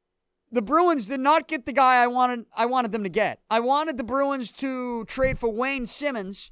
[0.51, 3.43] the Bruins did not get the guy I wanted I wanted them to get.
[3.49, 6.51] I wanted the Bruins to trade for Wayne Simmonds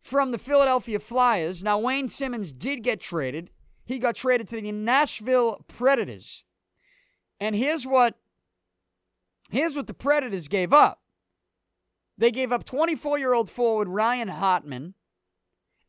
[0.00, 1.62] from the Philadelphia Flyers.
[1.62, 3.50] Now Wayne Simmonds did get traded.
[3.84, 6.44] He got traded to the Nashville Predators.
[7.38, 8.14] And here's what
[9.50, 11.02] here's what the Predators gave up.
[12.18, 14.94] They gave up 24-year-old forward Ryan Hartman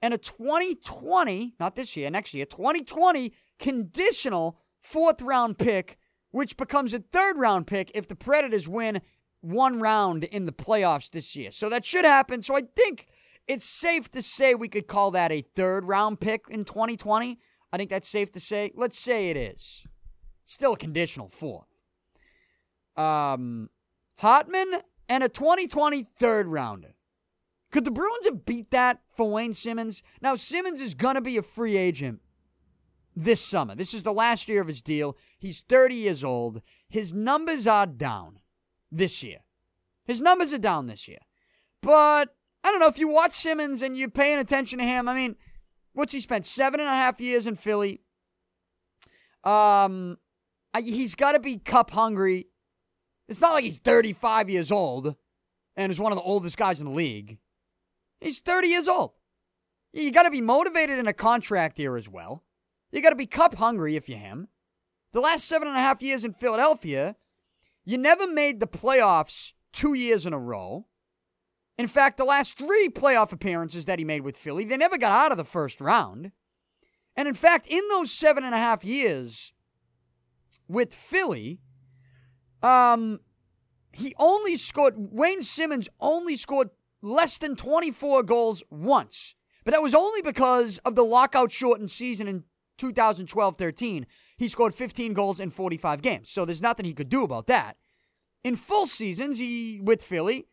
[0.02, 5.98] and a 2020, not this year, next year, 2020 conditional fourth round pick,
[6.32, 9.02] which becomes a third round pick if the Predators win
[9.42, 11.52] one round in the playoffs this year.
[11.52, 12.42] So that should happen.
[12.42, 13.08] So I think
[13.48, 17.40] it's safe to say we could call that a third round pick in 2020.
[17.72, 18.72] I think that's safe to say.
[18.76, 19.84] Let's say it is.
[20.44, 21.68] Still a conditional fourth.
[22.96, 23.70] Um,
[24.18, 26.94] Hartman and a 2020 third rounder.
[27.72, 30.02] Could the Bruins have beat that for Wayne Simmonds?
[30.22, 32.22] Now, Simmonds is going to be a free agent
[33.16, 33.76] this summer.
[33.76, 35.18] This is the last year of his deal.
[35.38, 36.62] He's 30 years old.
[36.88, 38.40] His numbers are down
[38.92, 39.40] this year.
[40.06, 41.20] His numbers are down this year.
[41.82, 45.08] But I don't know if you watch Simmonds and you're paying attention to him.
[45.08, 45.36] I mean,
[45.94, 46.46] what's he spent?
[46.46, 48.02] Seven and a half years in Philly.
[49.44, 50.18] Um,
[50.78, 52.48] he's got to be cup hungry.
[53.30, 55.16] It's not like he's 35 years old
[55.78, 57.38] and is one of the oldest guys in the league.
[58.20, 59.12] He's 30 years old.
[59.94, 62.44] You got to be motivated in a contract year as well.
[62.92, 64.48] You got to be cup hungry if you're him.
[65.14, 67.16] The last seven and a half years in Philadelphia,
[67.86, 70.88] you never made the playoffs two years in a row.
[71.78, 75.12] In fact, the last three playoff appearances that he made with Philly, they never got
[75.12, 76.32] out of the first round.
[77.16, 79.54] And in fact, in those seven and a half years
[80.68, 81.60] with Philly,
[82.62, 83.20] um,
[83.92, 86.70] he only scored, Wayne Simmonds only scored
[87.02, 89.36] less than 24 goals once.
[89.64, 92.44] But that was only because of the lockout shortened season in
[92.78, 94.08] 2012 13,
[94.38, 96.30] he scored 15 goals in 45 games.
[96.30, 97.78] So there's nothing he could do about that.
[98.44, 100.48] In full seasons, he with Philly,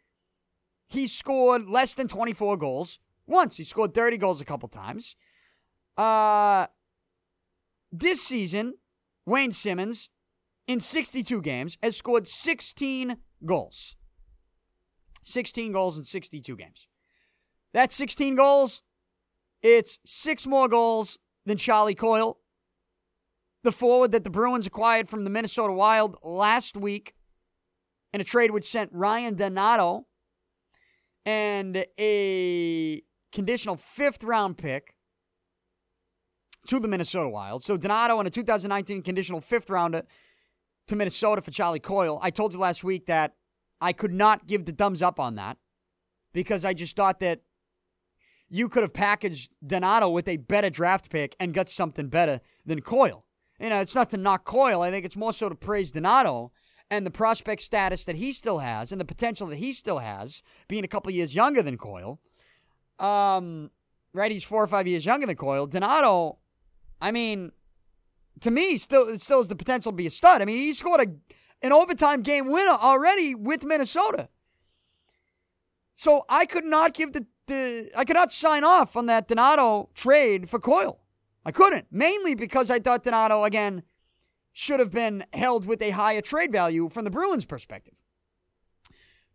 [0.88, 3.56] he scored less than 24 goals once.
[3.56, 5.14] He scored 30 goals a couple times.
[5.96, 6.66] Uh,
[7.92, 8.74] this season,
[9.24, 10.10] Wayne Simmonds,
[10.66, 13.96] in 62 games, has scored 16 goals.
[15.24, 16.88] 16 goals in 62 games.
[17.72, 18.82] That's 16 goals.
[19.62, 22.38] It's six more goals than Charlie Coyle,
[23.62, 27.14] the forward that the Bruins acquired from the Minnesota Wild last week
[28.12, 30.06] in a trade which sent Ryan Donato
[31.24, 33.02] and a
[33.32, 34.94] conditional fifth round pick
[36.68, 37.64] to the Minnesota Wild.
[37.64, 40.04] So Donato and a 2019 conditional fifth rounder
[40.88, 42.18] to Minnesota for Charlie Coyle.
[42.22, 43.34] I told you last week that
[43.80, 45.58] I could not give the thumbs up on that
[46.32, 47.40] because I just thought that
[48.48, 52.80] you could have packaged Donato with a better draft pick and got something better than
[52.80, 53.24] Coyle.
[53.58, 54.82] You know, it's not to knock Coyle.
[54.82, 56.52] I think it's more so to praise Donato
[56.90, 60.42] and the prospect status that he still has and the potential that he still has,
[60.68, 62.20] being a couple years younger than Coyle.
[62.98, 63.70] Um,
[64.12, 65.66] right, he's four or five years younger than Coyle.
[65.66, 66.38] Donato,
[67.00, 67.52] I mean,
[68.40, 70.42] to me, still it still has the potential to be a stud.
[70.42, 71.06] I mean, he scored a
[71.64, 74.28] an overtime game winner already with Minnesota.
[75.94, 79.88] So I could not give the the I could not sign off on that Donato
[79.94, 81.00] trade for Coyle.
[81.44, 83.82] I couldn't, mainly because I thought Donato again
[84.52, 87.94] should have been held with a higher trade value from the Bruins' perspective.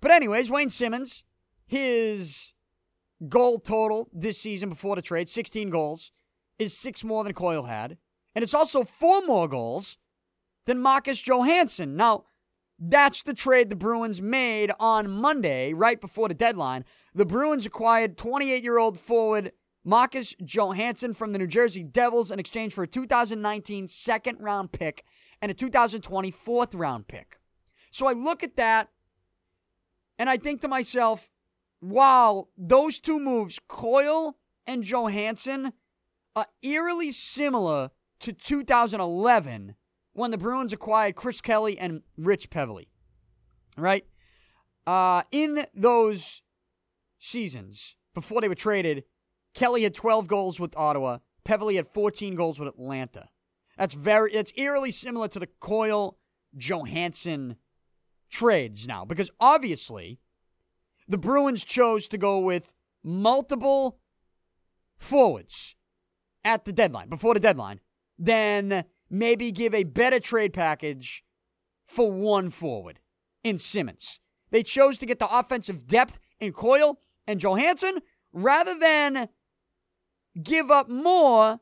[0.02, 1.24] But anyways, Wayne Simmonds,
[1.66, 2.54] his
[3.30, 6.12] goal total this season before the trade, 16 goals,
[6.58, 7.97] is six more than Coyle had.
[8.36, 9.98] And it's also four more goals
[10.66, 11.96] than Marcus Johansson.
[11.96, 12.26] Now,
[12.80, 16.84] that's the trade the Bruins made on Monday, right before the deadline.
[17.14, 19.52] The Bruins acquired 28 year old forward
[19.84, 25.04] Marcus Johansson from the New Jersey Devils in exchange for a 2019 second round pick
[25.42, 27.40] and a 2020 fourth round pick.
[27.92, 28.90] So I look at that
[30.18, 31.30] and I think to myself,
[31.82, 35.74] wow, those two moves, Coyle and Johansson,
[36.36, 37.92] are eerily similar
[38.22, 39.76] to 2011
[40.14, 42.90] when the Bruins acquired Chris Kelly and Rich Peverley.
[43.78, 44.06] Right?
[44.86, 46.42] Uh, in those
[47.20, 49.04] seasons, before they were traded,
[49.54, 51.20] Kelly had 12 goals with Ottawa.
[51.44, 53.30] Peverley had 14 goals with Atlanta.
[53.78, 56.18] That's very, it's eerily similar to the Coyle
[56.56, 57.56] Johansson
[58.30, 60.20] trades now, because obviously
[61.08, 64.00] the Bruins chose to go with multiple
[64.98, 65.76] forwards
[66.44, 67.80] at the deadline, before the deadline,
[68.22, 71.24] than maybe give a better trade package
[71.88, 73.00] for one forward
[73.44, 74.20] in Simmonds.
[74.52, 78.00] They chose to get the offensive depth in Coyle and Johansson
[78.32, 79.28] rather than
[80.42, 81.60] give up more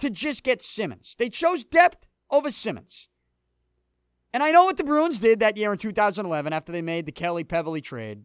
[0.00, 1.14] to just get Simmonds.
[1.18, 3.08] They chose depth over Simmonds.
[4.32, 7.12] And I know what the Bruins did that year in 2011 after they made the
[7.12, 8.24] Kelly Peverley trade.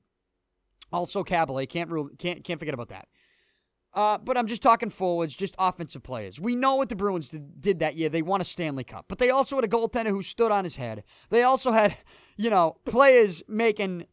[0.92, 3.08] Also, Kaberle can't rule, can't can't forget about that.
[3.94, 6.40] Uh, but I'm just talking forwards, just offensive players.
[6.40, 8.08] We know what the Bruins did, did, that year.
[8.08, 10.76] They won a Stanley Cup, but they also had a goaltender who stood on his
[10.76, 11.04] head.
[11.32, 11.98] They also had,
[12.38, 14.06] you know, players making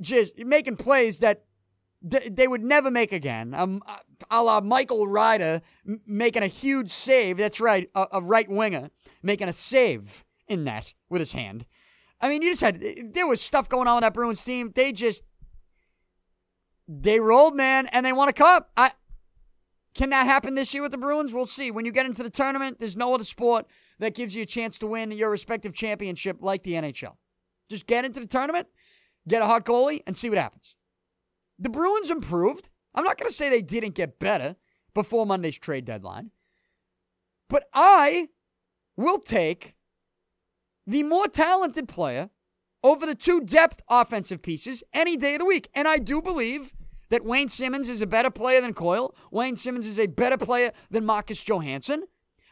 [0.00, 1.44] just making plays that
[2.08, 3.54] th- they would never make again.
[3.54, 3.82] Um,
[4.30, 7.36] a la Michael Ryder m- making a huge save.
[7.36, 8.90] That's right, a, a right winger
[9.22, 11.66] making a save in net with his hand.
[12.20, 12.82] I mean, you just had
[13.12, 14.72] there was stuff going on with that Bruins team.
[14.74, 15.22] They just
[16.88, 18.70] they rolled, man, and they won a cup.
[18.76, 18.92] I
[19.94, 21.34] can that happen this year with the Bruins?
[21.34, 21.70] We'll see.
[21.70, 23.66] When you get into the tournament, there's no other sport
[23.98, 27.16] that gives you a chance to win your respective championship like the NHL.
[27.68, 28.68] Just get into the tournament,
[29.28, 30.74] get a hot goalie, and see what happens.
[31.58, 32.70] The Bruins improved.
[32.94, 34.56] I'm not going to say they didn't get better
[34.94, 36.30] before Monday's trade deadline,
[37.48, 38.28] but I
[38.96, 39.74] will take
[40.86, 42.30] the more talented player
[42.82, 45.68] over the two depth offensive pieces any day of the week.
[45.74, 46.74] And I do believe
[47.12, 49.14] that Wayne Simmonds is a better player than Coyle.
[49.30, 52.04] Wayne Simmonds is a better player than Marcus Johansson.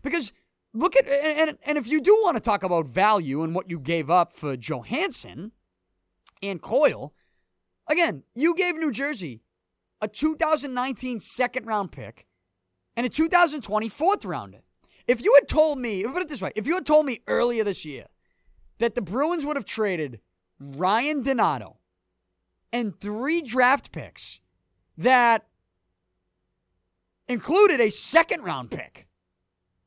[0.02, 0.34] Because
[0.74, 3.80] look at, and, and if you do want to talk about value and what you
[3.80, 5.52] gave up for Johansson
[6.42, 7.14] and Coyle,
[7.88, 9.40] again, you gave New Jersey
[10.02, 12.26] a 2019 second round pick
[12.98, 14.60] and a 2020 fourth rounder.
[15.06, 17.64] If you had told me, put it this way, if you had told me earlier
[17.64, 18.08] this year
[18.76, 20.20] that the Bruins would have traded
[20.58, 21.78] Ryan Donato
[22.70, 24.38] and three draft picks
[25.00, 25.46] that
[27.26, 29.06] included a second round pick,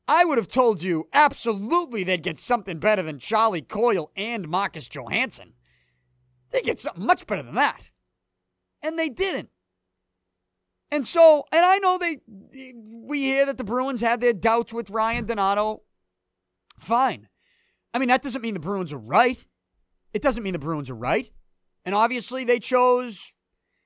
[0.08, 4.88] I would have told you absolutely they'd get something better than Charlie Coyle and Marcus
[4.88, 5.54] Johansson.
[6.50, 7.90] They get something much better than that.
[8.82, 9.50] And they didn't.
[10.90, 12.18] And so, and I know they,
[12.74, 15.82] we hear that the Bruins had their doubts with Ryan Donato.
[16.78, 17.28] Fine.
[17.92, 19.44] I mean, that doesn't mean the Bruins are right.
[20.12, 21.30] It doesn't mean the Bruins are right.
[21.84, 23.32] And obviously, they chose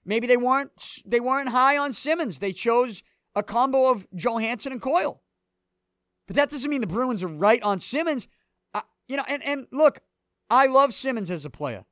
[0.09, 2.39] Maybe they weren't they weren't high on Simmonds.
[2.39, 3.03] They chose
[3.37, 5.21] a combo of Johansson and Coyle.
[6.27, 8.27] But that doesn't mean the Bruins are right on Simmonds.
[9.07, 10.01] You know, and and look,
[10.49, 11.85] I love Simmonds as a player.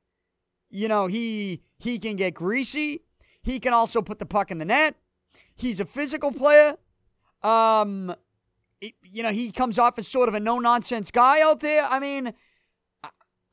[0.71, 3.01] You know, he he can get greasy.
[3.43, 4.95] He can also put the puck in the net.
[5.55, 6.75] He's a physical player.
[7.43, 8.15] Um,
[8.81, 11.83] you know, he comes off as sort of a no nonsense guy out there.
[11.83, 12.33] I mean,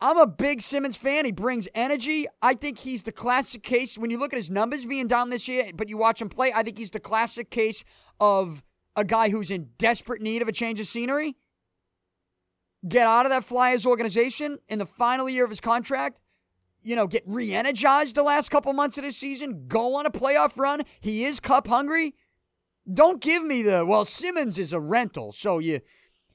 [0.00, 1.24] I'm a big Simmonds fan.
[1.24, 2.26] He brings energy.
[2.42, 3.96] I think he's the classic case.
[3.96, 6.52] When you look at his numbers being down this year, but you watch him play,
[6.52, 7.84] I think he's the classic case
[8.20, 8.62] of
[8.96, 11.36] a guy who's in desperate need of a change of scenery.
[12.86, 16.20] Get out of that Flyers organization in the final year of his contract.
[16.82, 19.64] You know, get re energized the last couple months of this season.
[19.68, 20.82] Go on a playoff run.
[21.00, 22.14] He is cup hungry.
[22.92, 24.04] Don't give me the well.
[24.04, 25.80] Simmonds is a rental, so you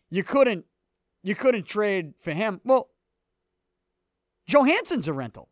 [0.10, 0.66] you couldn't
[1.22, 2.62] you couldn't trade for him.
[2.64, 2.90] Well,
[4.50, 5.48] Johansson's a rental.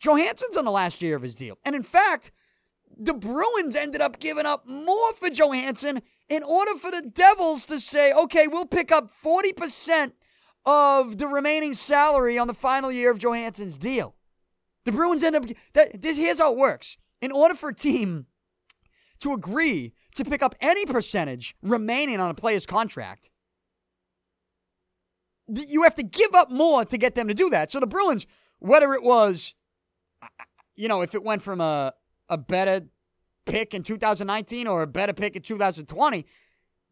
[0.00, 1.58] Johansson's on the last year of his deal.
[1.64, 2.32] And in fact,
[2.98, 7.78] the Bruins ended up giving up more for Johansson in order for the Devils to
[7.78, 10.10] say, okay, we'll pick up 40%
[10.66, 14.16] of the remaining salary on the final year of Johansson's deal.
[14.84, 15.44] The Bruins end up,
[15.74, 16.96] that, this, here's how it works.
[17.22, 18.26] in order for a team
[19.20, 23.30] to agree to pick up any percentage remaining on a player's contract,
[25.54, 27.70] you have to give up more to get them to do that.
[27.70, 28.26] So the Bruins,
[28.58, 29.54] whether it was,
[30.76, 31.94] you know, if it went from a,
[32.28, 32.82] a better
[33.46, 36.26] pick in 2019 or a better pick in 2020,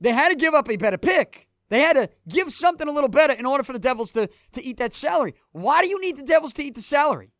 [0.00, 1.48] they had to give up a better pick.
[1.68, 4.64] They had to give something a little better in order for the Devils to, to
[4.64, 5.34] eat that salary.
[5.52, 7.32] Why do you need the Devils to eat the salary?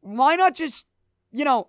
[0.00, 0.86] Why not just,
[1.30, 1.68] you know,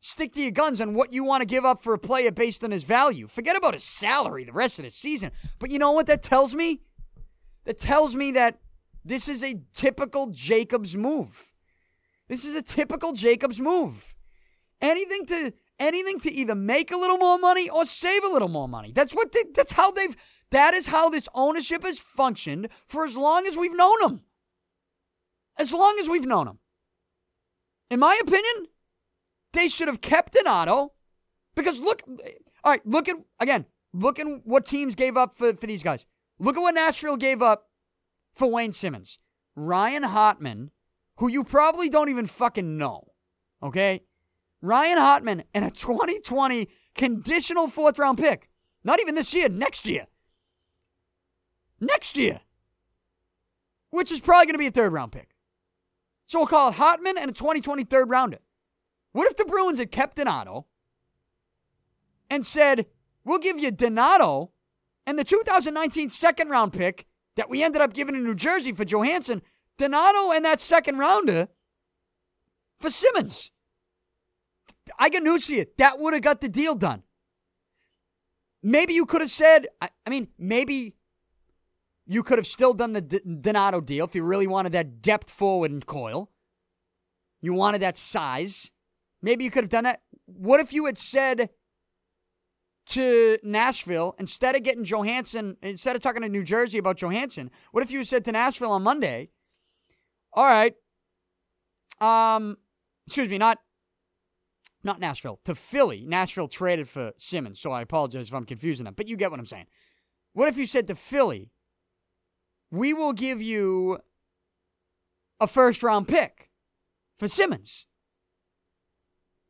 [0.00, 2.62] stick to your guns on what you want to give up for a player based
[2.64, 3.26] on his value?
[3.26, 5.30] Forget about his salary the rest of the season.
[5.58, 6.82] But you know what that tells me?
[7.68, 8.60] That tells me that
[9.04, 11.52] this is a typical Jacobs move.
[12.26, 14.14] This is a typical Jacobs move.
[14.80, 18.68] Anything to anything to either make a little more money or save a little more
[18.68, 18.90] money.
[18.90, 20.16] That's what they, that's how they've
[20.50, 24.22] that is how this ownership has functioned for as long as we've known them.
[25.58, 26.58] As long as we've known them.
[27.90, 28.68] In my opinion,
[29.52, 30.94] they should have kept Donato
[31.54, 32.02] because look,
[32.64, 36.06] all right, look at, again, look at what teams gave up for, for these guys.
[36.38, 37.68] Look at what Nashville gave up
[38.32, 39.18] for Wayne Simmonds.
[39.56, 40.70] Ryan Hartman,
[41.16, 43.12] who you probably don't even fucking know,
[43.62, 44.02] okay?
[44.62, 48.48] Ryan Hartman and a 2020 conditional fourth round pick.
[48.84, 50.06] Not even this year, next year.
[51.80, 52.40] Next year.
[53.90, 55.30] Which is probably going to be a third round pick.
[56.26, 58.38] So we'll call it Hartman and a 2020 third rounder.
[59.12, 60.66] What if the Bruins had kept Donato
[62.28, 62.86] and said,
[63.24, 64.52] we'll give you Donato
[65.08, 67.06] and the 2019 second round pick
[67.36, 69.40] that we ended up giving to New Jersey for Johansson,
[69.78, 71.48] Donato and that second rounder
[72.78, 73.50] for Simmonds?
[74.98, 75.64] I got news for you.
[75.78, 77.04] That would have got the deal done.
[78.62, 80.94] Maybe you could have said, I, I mean, maybe
[82.06, 85.30] you could have still done the D- Donato deal if you really wanted that depth
[85.30, 86.30] forward in Coyle.
[87.40, 88.72] You wanted that size.
[89.22, 90.02] Maybe you could have done that.
[90.26, 91.48] What if you had said
[92.88, 97.84] to Nashville, instead of getting Johansson, instead of talking to New Jersey about Johansson, what
[97.84, 99.30] if you said to Nashville on Monday,
[100.32, 100.74] all right,
[102.00, 102.56] um,
[103.06, 103.58] excuse me, not
[104.84, 106.04] not Nashville, to Philly.
[106.06, 109.40] Nashville traded for Simmonds, so I apologize if I'm confusing them, but you get what
[109.40, 109.66] I'm saying.
[110.32, 111.50] What if you said to Philly,
[112.70, 113.98] we will give you
[115.40, 116.50] a first round pick
[117.18, 117.86] for Simmonds?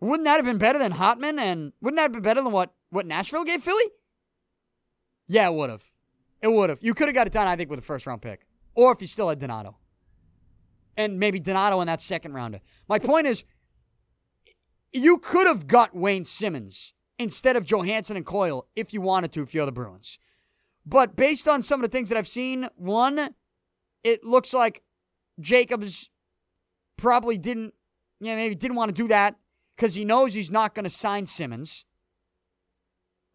[0.01, 1.39] Wouldn't that have been better than Hartman?
[1.39, 3.85] And wouldn't that have been better than what, what Nashville gave Philly?
[5.27, 5.85] Yeah, it would have.
[6.41, 6.79] It would have.
[6.83, 8.47] You could have got it done, I think, with a first round pick.
[8.75, 9.77] Or if you still had Donato.
[10.97, 12.61] And maybe Donato in that second rounder.
[12.89, 13.45] My point is,
[14.93, 19.43] you could have got Wayne Simmonds instead of Johansson and Coyle if you wanted to,
[19.43, 20.19] if you're the Bruins.
[20.87, 23.35] But based on some of the things that I've seen, one,
[24.03, 24.83] it looks like
[25.39, 26.09] Jacobs
[26.97, 27.75] probably didn't,
[28.21, 29.37] yeah, maybe didn't want to do that
[29.77, 31.85] because he knows he's not going to sign Simmonds.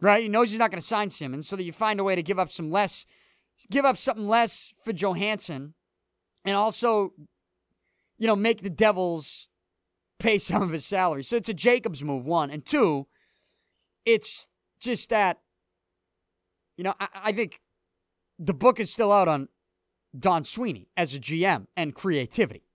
[0.04, 0.24] Right?
[0.24, 2.22] He knows he's not going to sign Simmonds, so that you find a way to
[2.22, 3.06] give up some less,
[3.72, 5.76] give up something less for Johansson,
[6.44, 7.14] and also,
[8.20, 9.48] you know, make the Devils
[10.20, 11.24] pay some of his salary.
[11.24, 12.52] So it's a Jacobs move, one.
[12.52, 13.08] And two,
[14.06, 15.40] it's just that,
[16.76, 17.62] you know, I, I think
[18.38, 19.48] the book is still out on
[20.20, 22.68] Don Sweeney as a GM and creativity,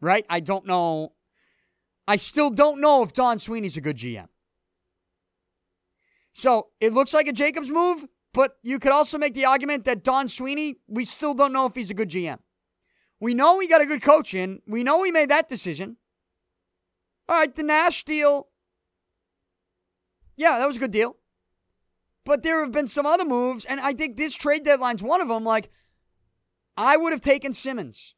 [0.00, 0.24] right?
[0.30, 1.14] I don't know.
[2.06, 4.28] I still don't know if Don Sweeney's a good GM.
[6.32, 10.04] So it looks like a Jacobs move, but you could also make the argument that
[10.04, 12.38] Don Sweeney, we still don't know if he's a good GM.
[13.20, 14.62] We know he got a good coach in.
[14.66, 15.96] We know he made that decision.
[17.28, 18.48] All right, the Nash deal.
[20.36, 21.16] Yeah, that was a good deal.
[22.24, 25.28] But there have been some other moves, and I think this trade deadline's one of
[25.28, 25.44] them.
[25.44, 25.70] Like,
[26.76, 28.14] I would have taken Simmonds.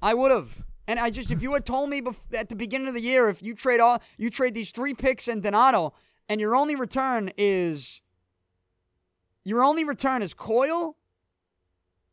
[0.00, 0.64] I would have.
[0.86, 3.42] And I just, if you had told me at the beginning of the year, if
[3.42, 5.92] you trade all, you trade these three picks and Donato,
[6.28, 8.00] and your only return is,
[9.44, 10.96] your only return is Coyle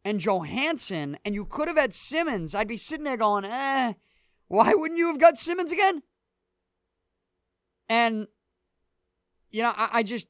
[0.03, 2.55] and Johansson, and you could have had Simmonds.
[2.55, 3.93] I'd be sitting there going, eh,
[4.47, 6.03] why wouldn't you have got Simmonds again?
[7.89, 8.28] And
[9.51, 10.28] you know, I, I just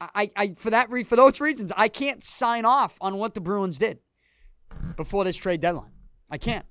[0.00, 3.40] I, I for that re, for those reasons, I can't sign off on what the
[3.40, 3.98] Bruins did
[4.96, 5.90] before this trade deadline.
[6.30, 6.66] I can't.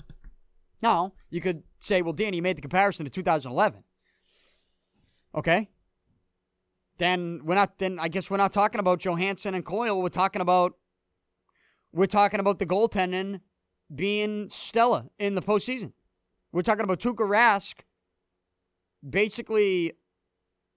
[0.82, 3.84] Now, you could say, well, Danny, you made the comparison to 2011.
[5.36, 5.70] Okay.
[7.04, 10.01] Then we're not then I guess we're not talking about Johansson and Coyle.
[10.01, 10.76] We're talking about
[11.91, 13.41] we're talking about the goaltending
[13.93, 15.91] being stellar in the postseason.
[16.54, 17.82] We're talking about Tuukka Rask
[19.08, 19.91] basically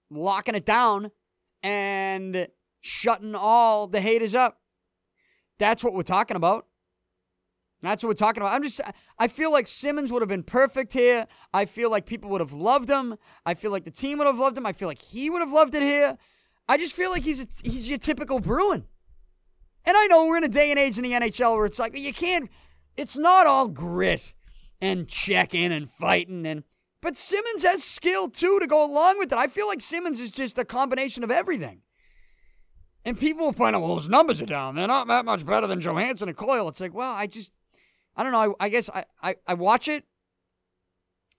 [0.09, 1.11] locking it down
[1.63, 2.49] and
[2.81, 4.59] shutting all the haters up.
[5.59, 6.65] That's what we're talking about.
[7.81, 8.53] That's what we're talking about.
[8.53, 8.81] I'm just,
[9.19, 11.27] I feel like Simmonds would have been perfect here.
[11.53, 13.17] I feel like people would have loved him.
[13.45, 14.65] I feel like the team would have loved him.
[14.65, 16.17] I feel like he would have loved it here.
[16.67, 18.85] I just feel like he's a, he's your typical Bruin.
[19.85, 21.97] And I know we're in a day and age in the NHL where it's like
[21.97, 22.49] you can't.
[22.97, 24.33] It's not all grit
[24.81, 26.63] and checking and fighting and.
[26.99, 29.37] But Simmonds has skill too to go along with it.
[29.37, 31.81] I feel like Simmonds is just a combination of everything.
[33.05, 34.75] And people will point out, well, his numbers are down.
[34.75, 36.67] They're not that much better than Johansson and Coyle.
[36.67, 37.53] It's like, well, I just
[38.17, 38.55] I don't know.
[38.59, 40.03] I, I guess I, I, I watch it.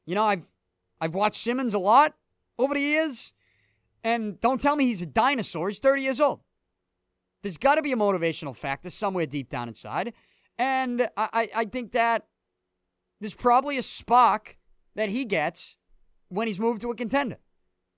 [0.06, 0.44] You know, I've
[1.00, 2.14] I've watched Simmonds a lot
[2.58, 3.32] over the years,
[4.02, 5.68] and don't tell me he's a dinosaur.
[5.68, 6.40] He's 30 years old.
[7.42, 10.14] There's got to be a motivational factor somewhere deep down inside,
[10.58, 12.26] and I, I, I think that
[13.20, 14.56] there's probably a spark
[14.94, 15.76] that he gets
[16.28, 17.38] when he's moved to a contender.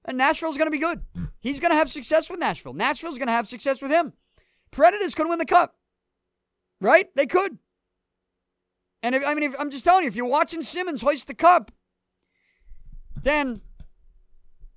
[0.05, 1.03] And Nashville's going to be good.
[1.41, 2.73] He's going to have success with Nashville.
[2.73, 4.15] Nashville's going to have success with him.
[4.71, 5.77] Predators could win the cup,
[6.81, 7.09] right?
[7.15, 7.59] They could.
[9.03, 11.35] And if, I mean, if, I'm just telling you, if you're watching Simmonds hoist the
[11.35, 11.73] cup,
[13.23, 13.63] then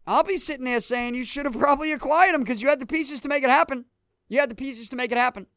[0.05, 2.86] I'll be sitting there saying you should have probably acquired him because you had the
[2.86, 3.86] pieces to make it happen.
[4.30, 5.47] You had the pieces to make it happen.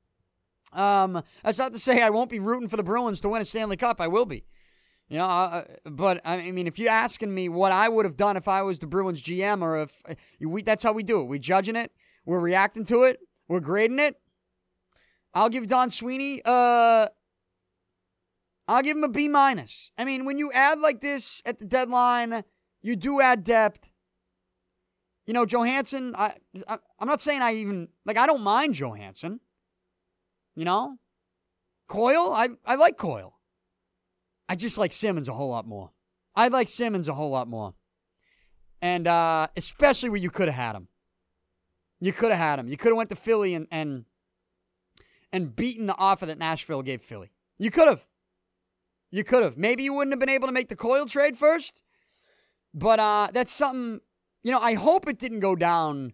[0.73, 3.45] Um, that's not to say I won't be rooting for the Bruins to win a
[3.45, 4.01] Stanley Cup.
[4.01, 4.45] I will be.
[5.09, 8.37] You know, uh, but I mean, if you're asking me what I would have done
[8.37, 11.27] if I was the Bruins GM, or if uh, we, that's how we do it,
[11.27, 11.93] we're judging it,
[12.25, 14.17] we're reacting to it, we're grading it.
[15.33, 17.09] I'll give Don Sweeney uh,
[18.69, 19.93] I'll give him a B minus.
[19.97, 22.45] I mean, when you add like this at the deadline,
[22.83, 23.91] you do add depth.
[25.27, 26.35] You know, Johansson, I,
[26.69, 29.41] I I'm not saying I even like I don't mind Johansson.
[30.55, 30.99] You know?
[31.89, 32.33] Coyle.
[32.33, 33.35] I I like Coyle.
[34.49, 35.91] I just like Simmonds a whole lot more.
[36.35, 37.75] I like Simmonds a whole lot more.
[38.83, 40.89] And uh especially where you could have had him.
[42.01, 42.69] You could have had him.
[42.69, 44.05] You could have went to Philly and and
[45.33, 47.31] and beaten the offer that Nashville gave Philly.
[47.59, 48.05] You could have.
[49.11, 49.57] You could have.
[49.57, 51.83] Maybe you wouldn't have been able to make the Coyle trade first.
[52.75, 54.01] But uh, that's something,
[54.43, 56.13] you know, I hope it didn't go down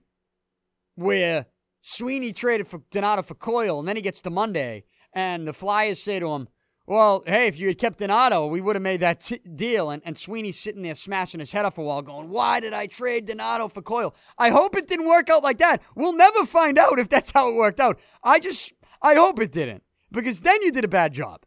[0.95, 1.47] where
[1.80, 6.01] Sweeney traded for Donato for Coyle and then he gets to Monday and the Flyers
[6.01, 6.49] say to him,
[6.86, 9.90] well, hey, if you had kept Donato, we would have made that t- deal.
[9.90, 12.86] And, and Sweeney's sitting there smashing his head off a wall going, why did I
[12.86, 14.14] trade Donato for Coyle?
[14.36, 15.82] I hope it didn't work out like that.
[15.95, 17.99] We'll never find out if that's how it worked out.
[18.22, 21.45] I just, I hope it didn't because then you did a bad job.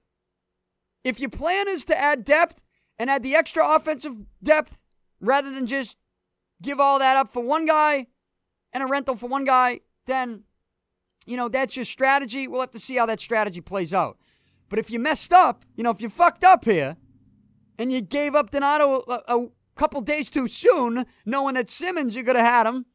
[1.05, 2.63] If your plan is to add depth
[2.97, 4.75] and add the extra offensive depth
[5.21, 5.97] rather than just
[6.63, 8.07] give all that up for one guy
[8.73, 10.45] and a rental for one guy, then,
[11.27, 12.47] you know, that's your strategy.
[12.47, 14.17] We'll have to see how that strategy plays out.
[14.67, 16.97] But if you messed up, you know, if you fucked up here
[17.77, 22.23] and you gave up Donato a, a couple days too soon, knowing that Simmonds, you
[22.23, 22.87] could have had him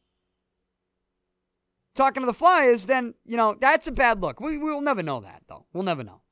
[1.95, 4.41] talking to the Flyers, then, you know, that's a bad look.
[4.41, 5.67] We, we'll never know that, though.
[5.73, 6.23] We'll never know.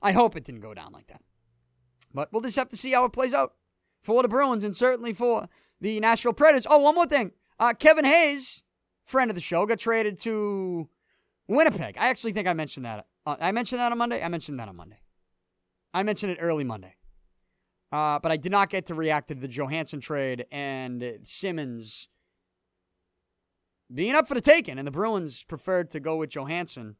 [0.00, 1.20] I hope it didn't go down like that.
[2.16, 3.52] But we'll just have to see how it plays out
[4.02, 5.48] for the Bruins and certainly for
[5.82, 6.66] the Nashville Predators.
[6.68, 7.32] Oh, one more thing.
[7.58, 8.62] Uh, Kevin Hayes,
[9.04, 10.88] friend of the show, got traded to
[11.46, 11.96] Winnipeg.
[11.98, 13.06] I actually think I mentioned that.
[13.26, 14.22] Uh, I mentioned that on Monday.
[14.22, 14.98] I mentioned that on Monday.
[15.92, 16.94] I mentioned it early Monday.
[17.92, 22.08] Uh, but I did not get to react to the Johansson trade and Simmonds
[23.94, 26.96] being up for the taking, and the Bruins preferred to go with Johansson.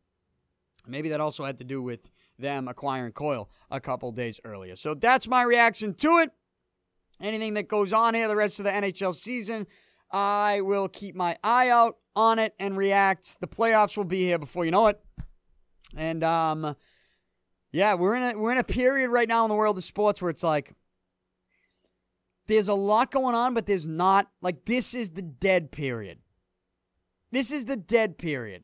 [0.86, 2.00] Maybe that also had to do with
[2.38, 4.76] them acquiring Coyle a couple days earlier.
[4.76, 6.30] So that's my reaction to it.
[7.20, 9.66] Anything that goes on here the rest of the NHL season,
[10.10, 13.40] I will keep my eye out on it and react.
[13.40, 15.00] The playoffs will be here before you know it.
[15.96, 16.76] And um
[17.72, 20.20] yeah, we're in a we're in a period right now in the world of sports
[20.20, 20.72] where it's like
[22.46, 26.18] there's a lot going on, but there's not like this is the dead period.
[27.32, 28.62] This is the dead period.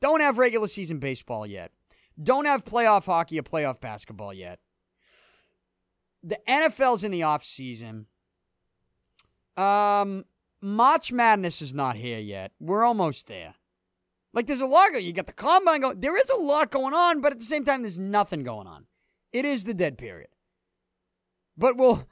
[0.00, 1.72] Don't have regular season baseball yet.
[2.20, 4.58] Don't have playoff hockey or playoff basketball yet.
[6.22, 8.06] The NFL's in the off season.
[9.56, 10.24] Um,
[10.60, 12.52] March Madness is not here yet.
[12.58, 13.54] We're almost there.
[14.32, 14.92] Like there's a lot.
[14.92, 16.00] Going, you got the combine going.
[16.00, 18.86] There is a lot going on, but at the same time, there's nothing going on.
[19.32, 20.28] It is the dead period.
[21.56, 22.06] But we'll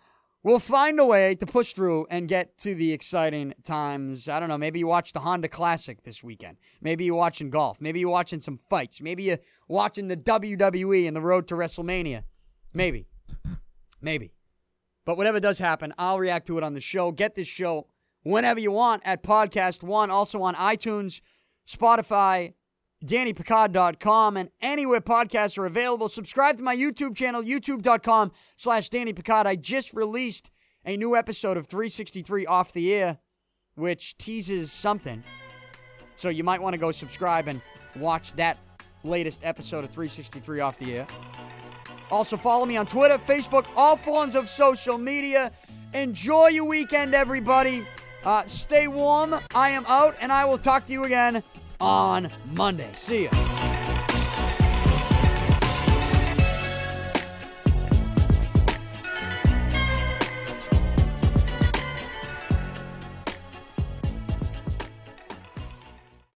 [0.46, 4.28] we'll find a way to push through and get to the exciting times.
[4.28, 4.56] I don't know.
[4.56, 6.56] Maybe you watch the Honda Classic this weekend.
[6.80, 7.80] Maybe you're watching golf.
[7.80, 9.00] Maybe you're watching some fights.
[9.00, 12.22] Maybe you're watching the WWE and the road to WrestleMania.
[12.72, 13.08] Maybe.
[14.00, 14.32] Maybe.
[15.04, 17.10] But whatever does happen, I'll react to it on the show.
[17.10, 17.88] Get this show
[18.22, 21.22] whenever you want at Podcast One, also on iTunes,
[21.68, 22.54] Spotify,
[23.04, 26.08] DannyPicard.com, and anywhere podcasts are available.
[26.08, 29.46] Subscribe to my YouTube channel, youtube.com slash Danny Picard.
[29.46, 30.50] I just released
[30.84, 33.18] a new episode of 363 Off the Air,
[33.74, 35.22] which teases something.
[36.16, 37.60] So you might want to go subscribe and
[37.96, 38.58] watch that
[39.04, 41.06] latest episode of 363 Off the Air.
[42.10, 45.52] Also, follow me on Twitter, Facebook, all forms of social media.
[45.92, 47.86] Enjoy your weekend, everybody.
[48.24, 49.34] Uh, stay warm.
[49.54, 51.42] I am out, and I will talk to you again
[51.80, 52.90] on Monday.
[52.94, 53.75] See ya.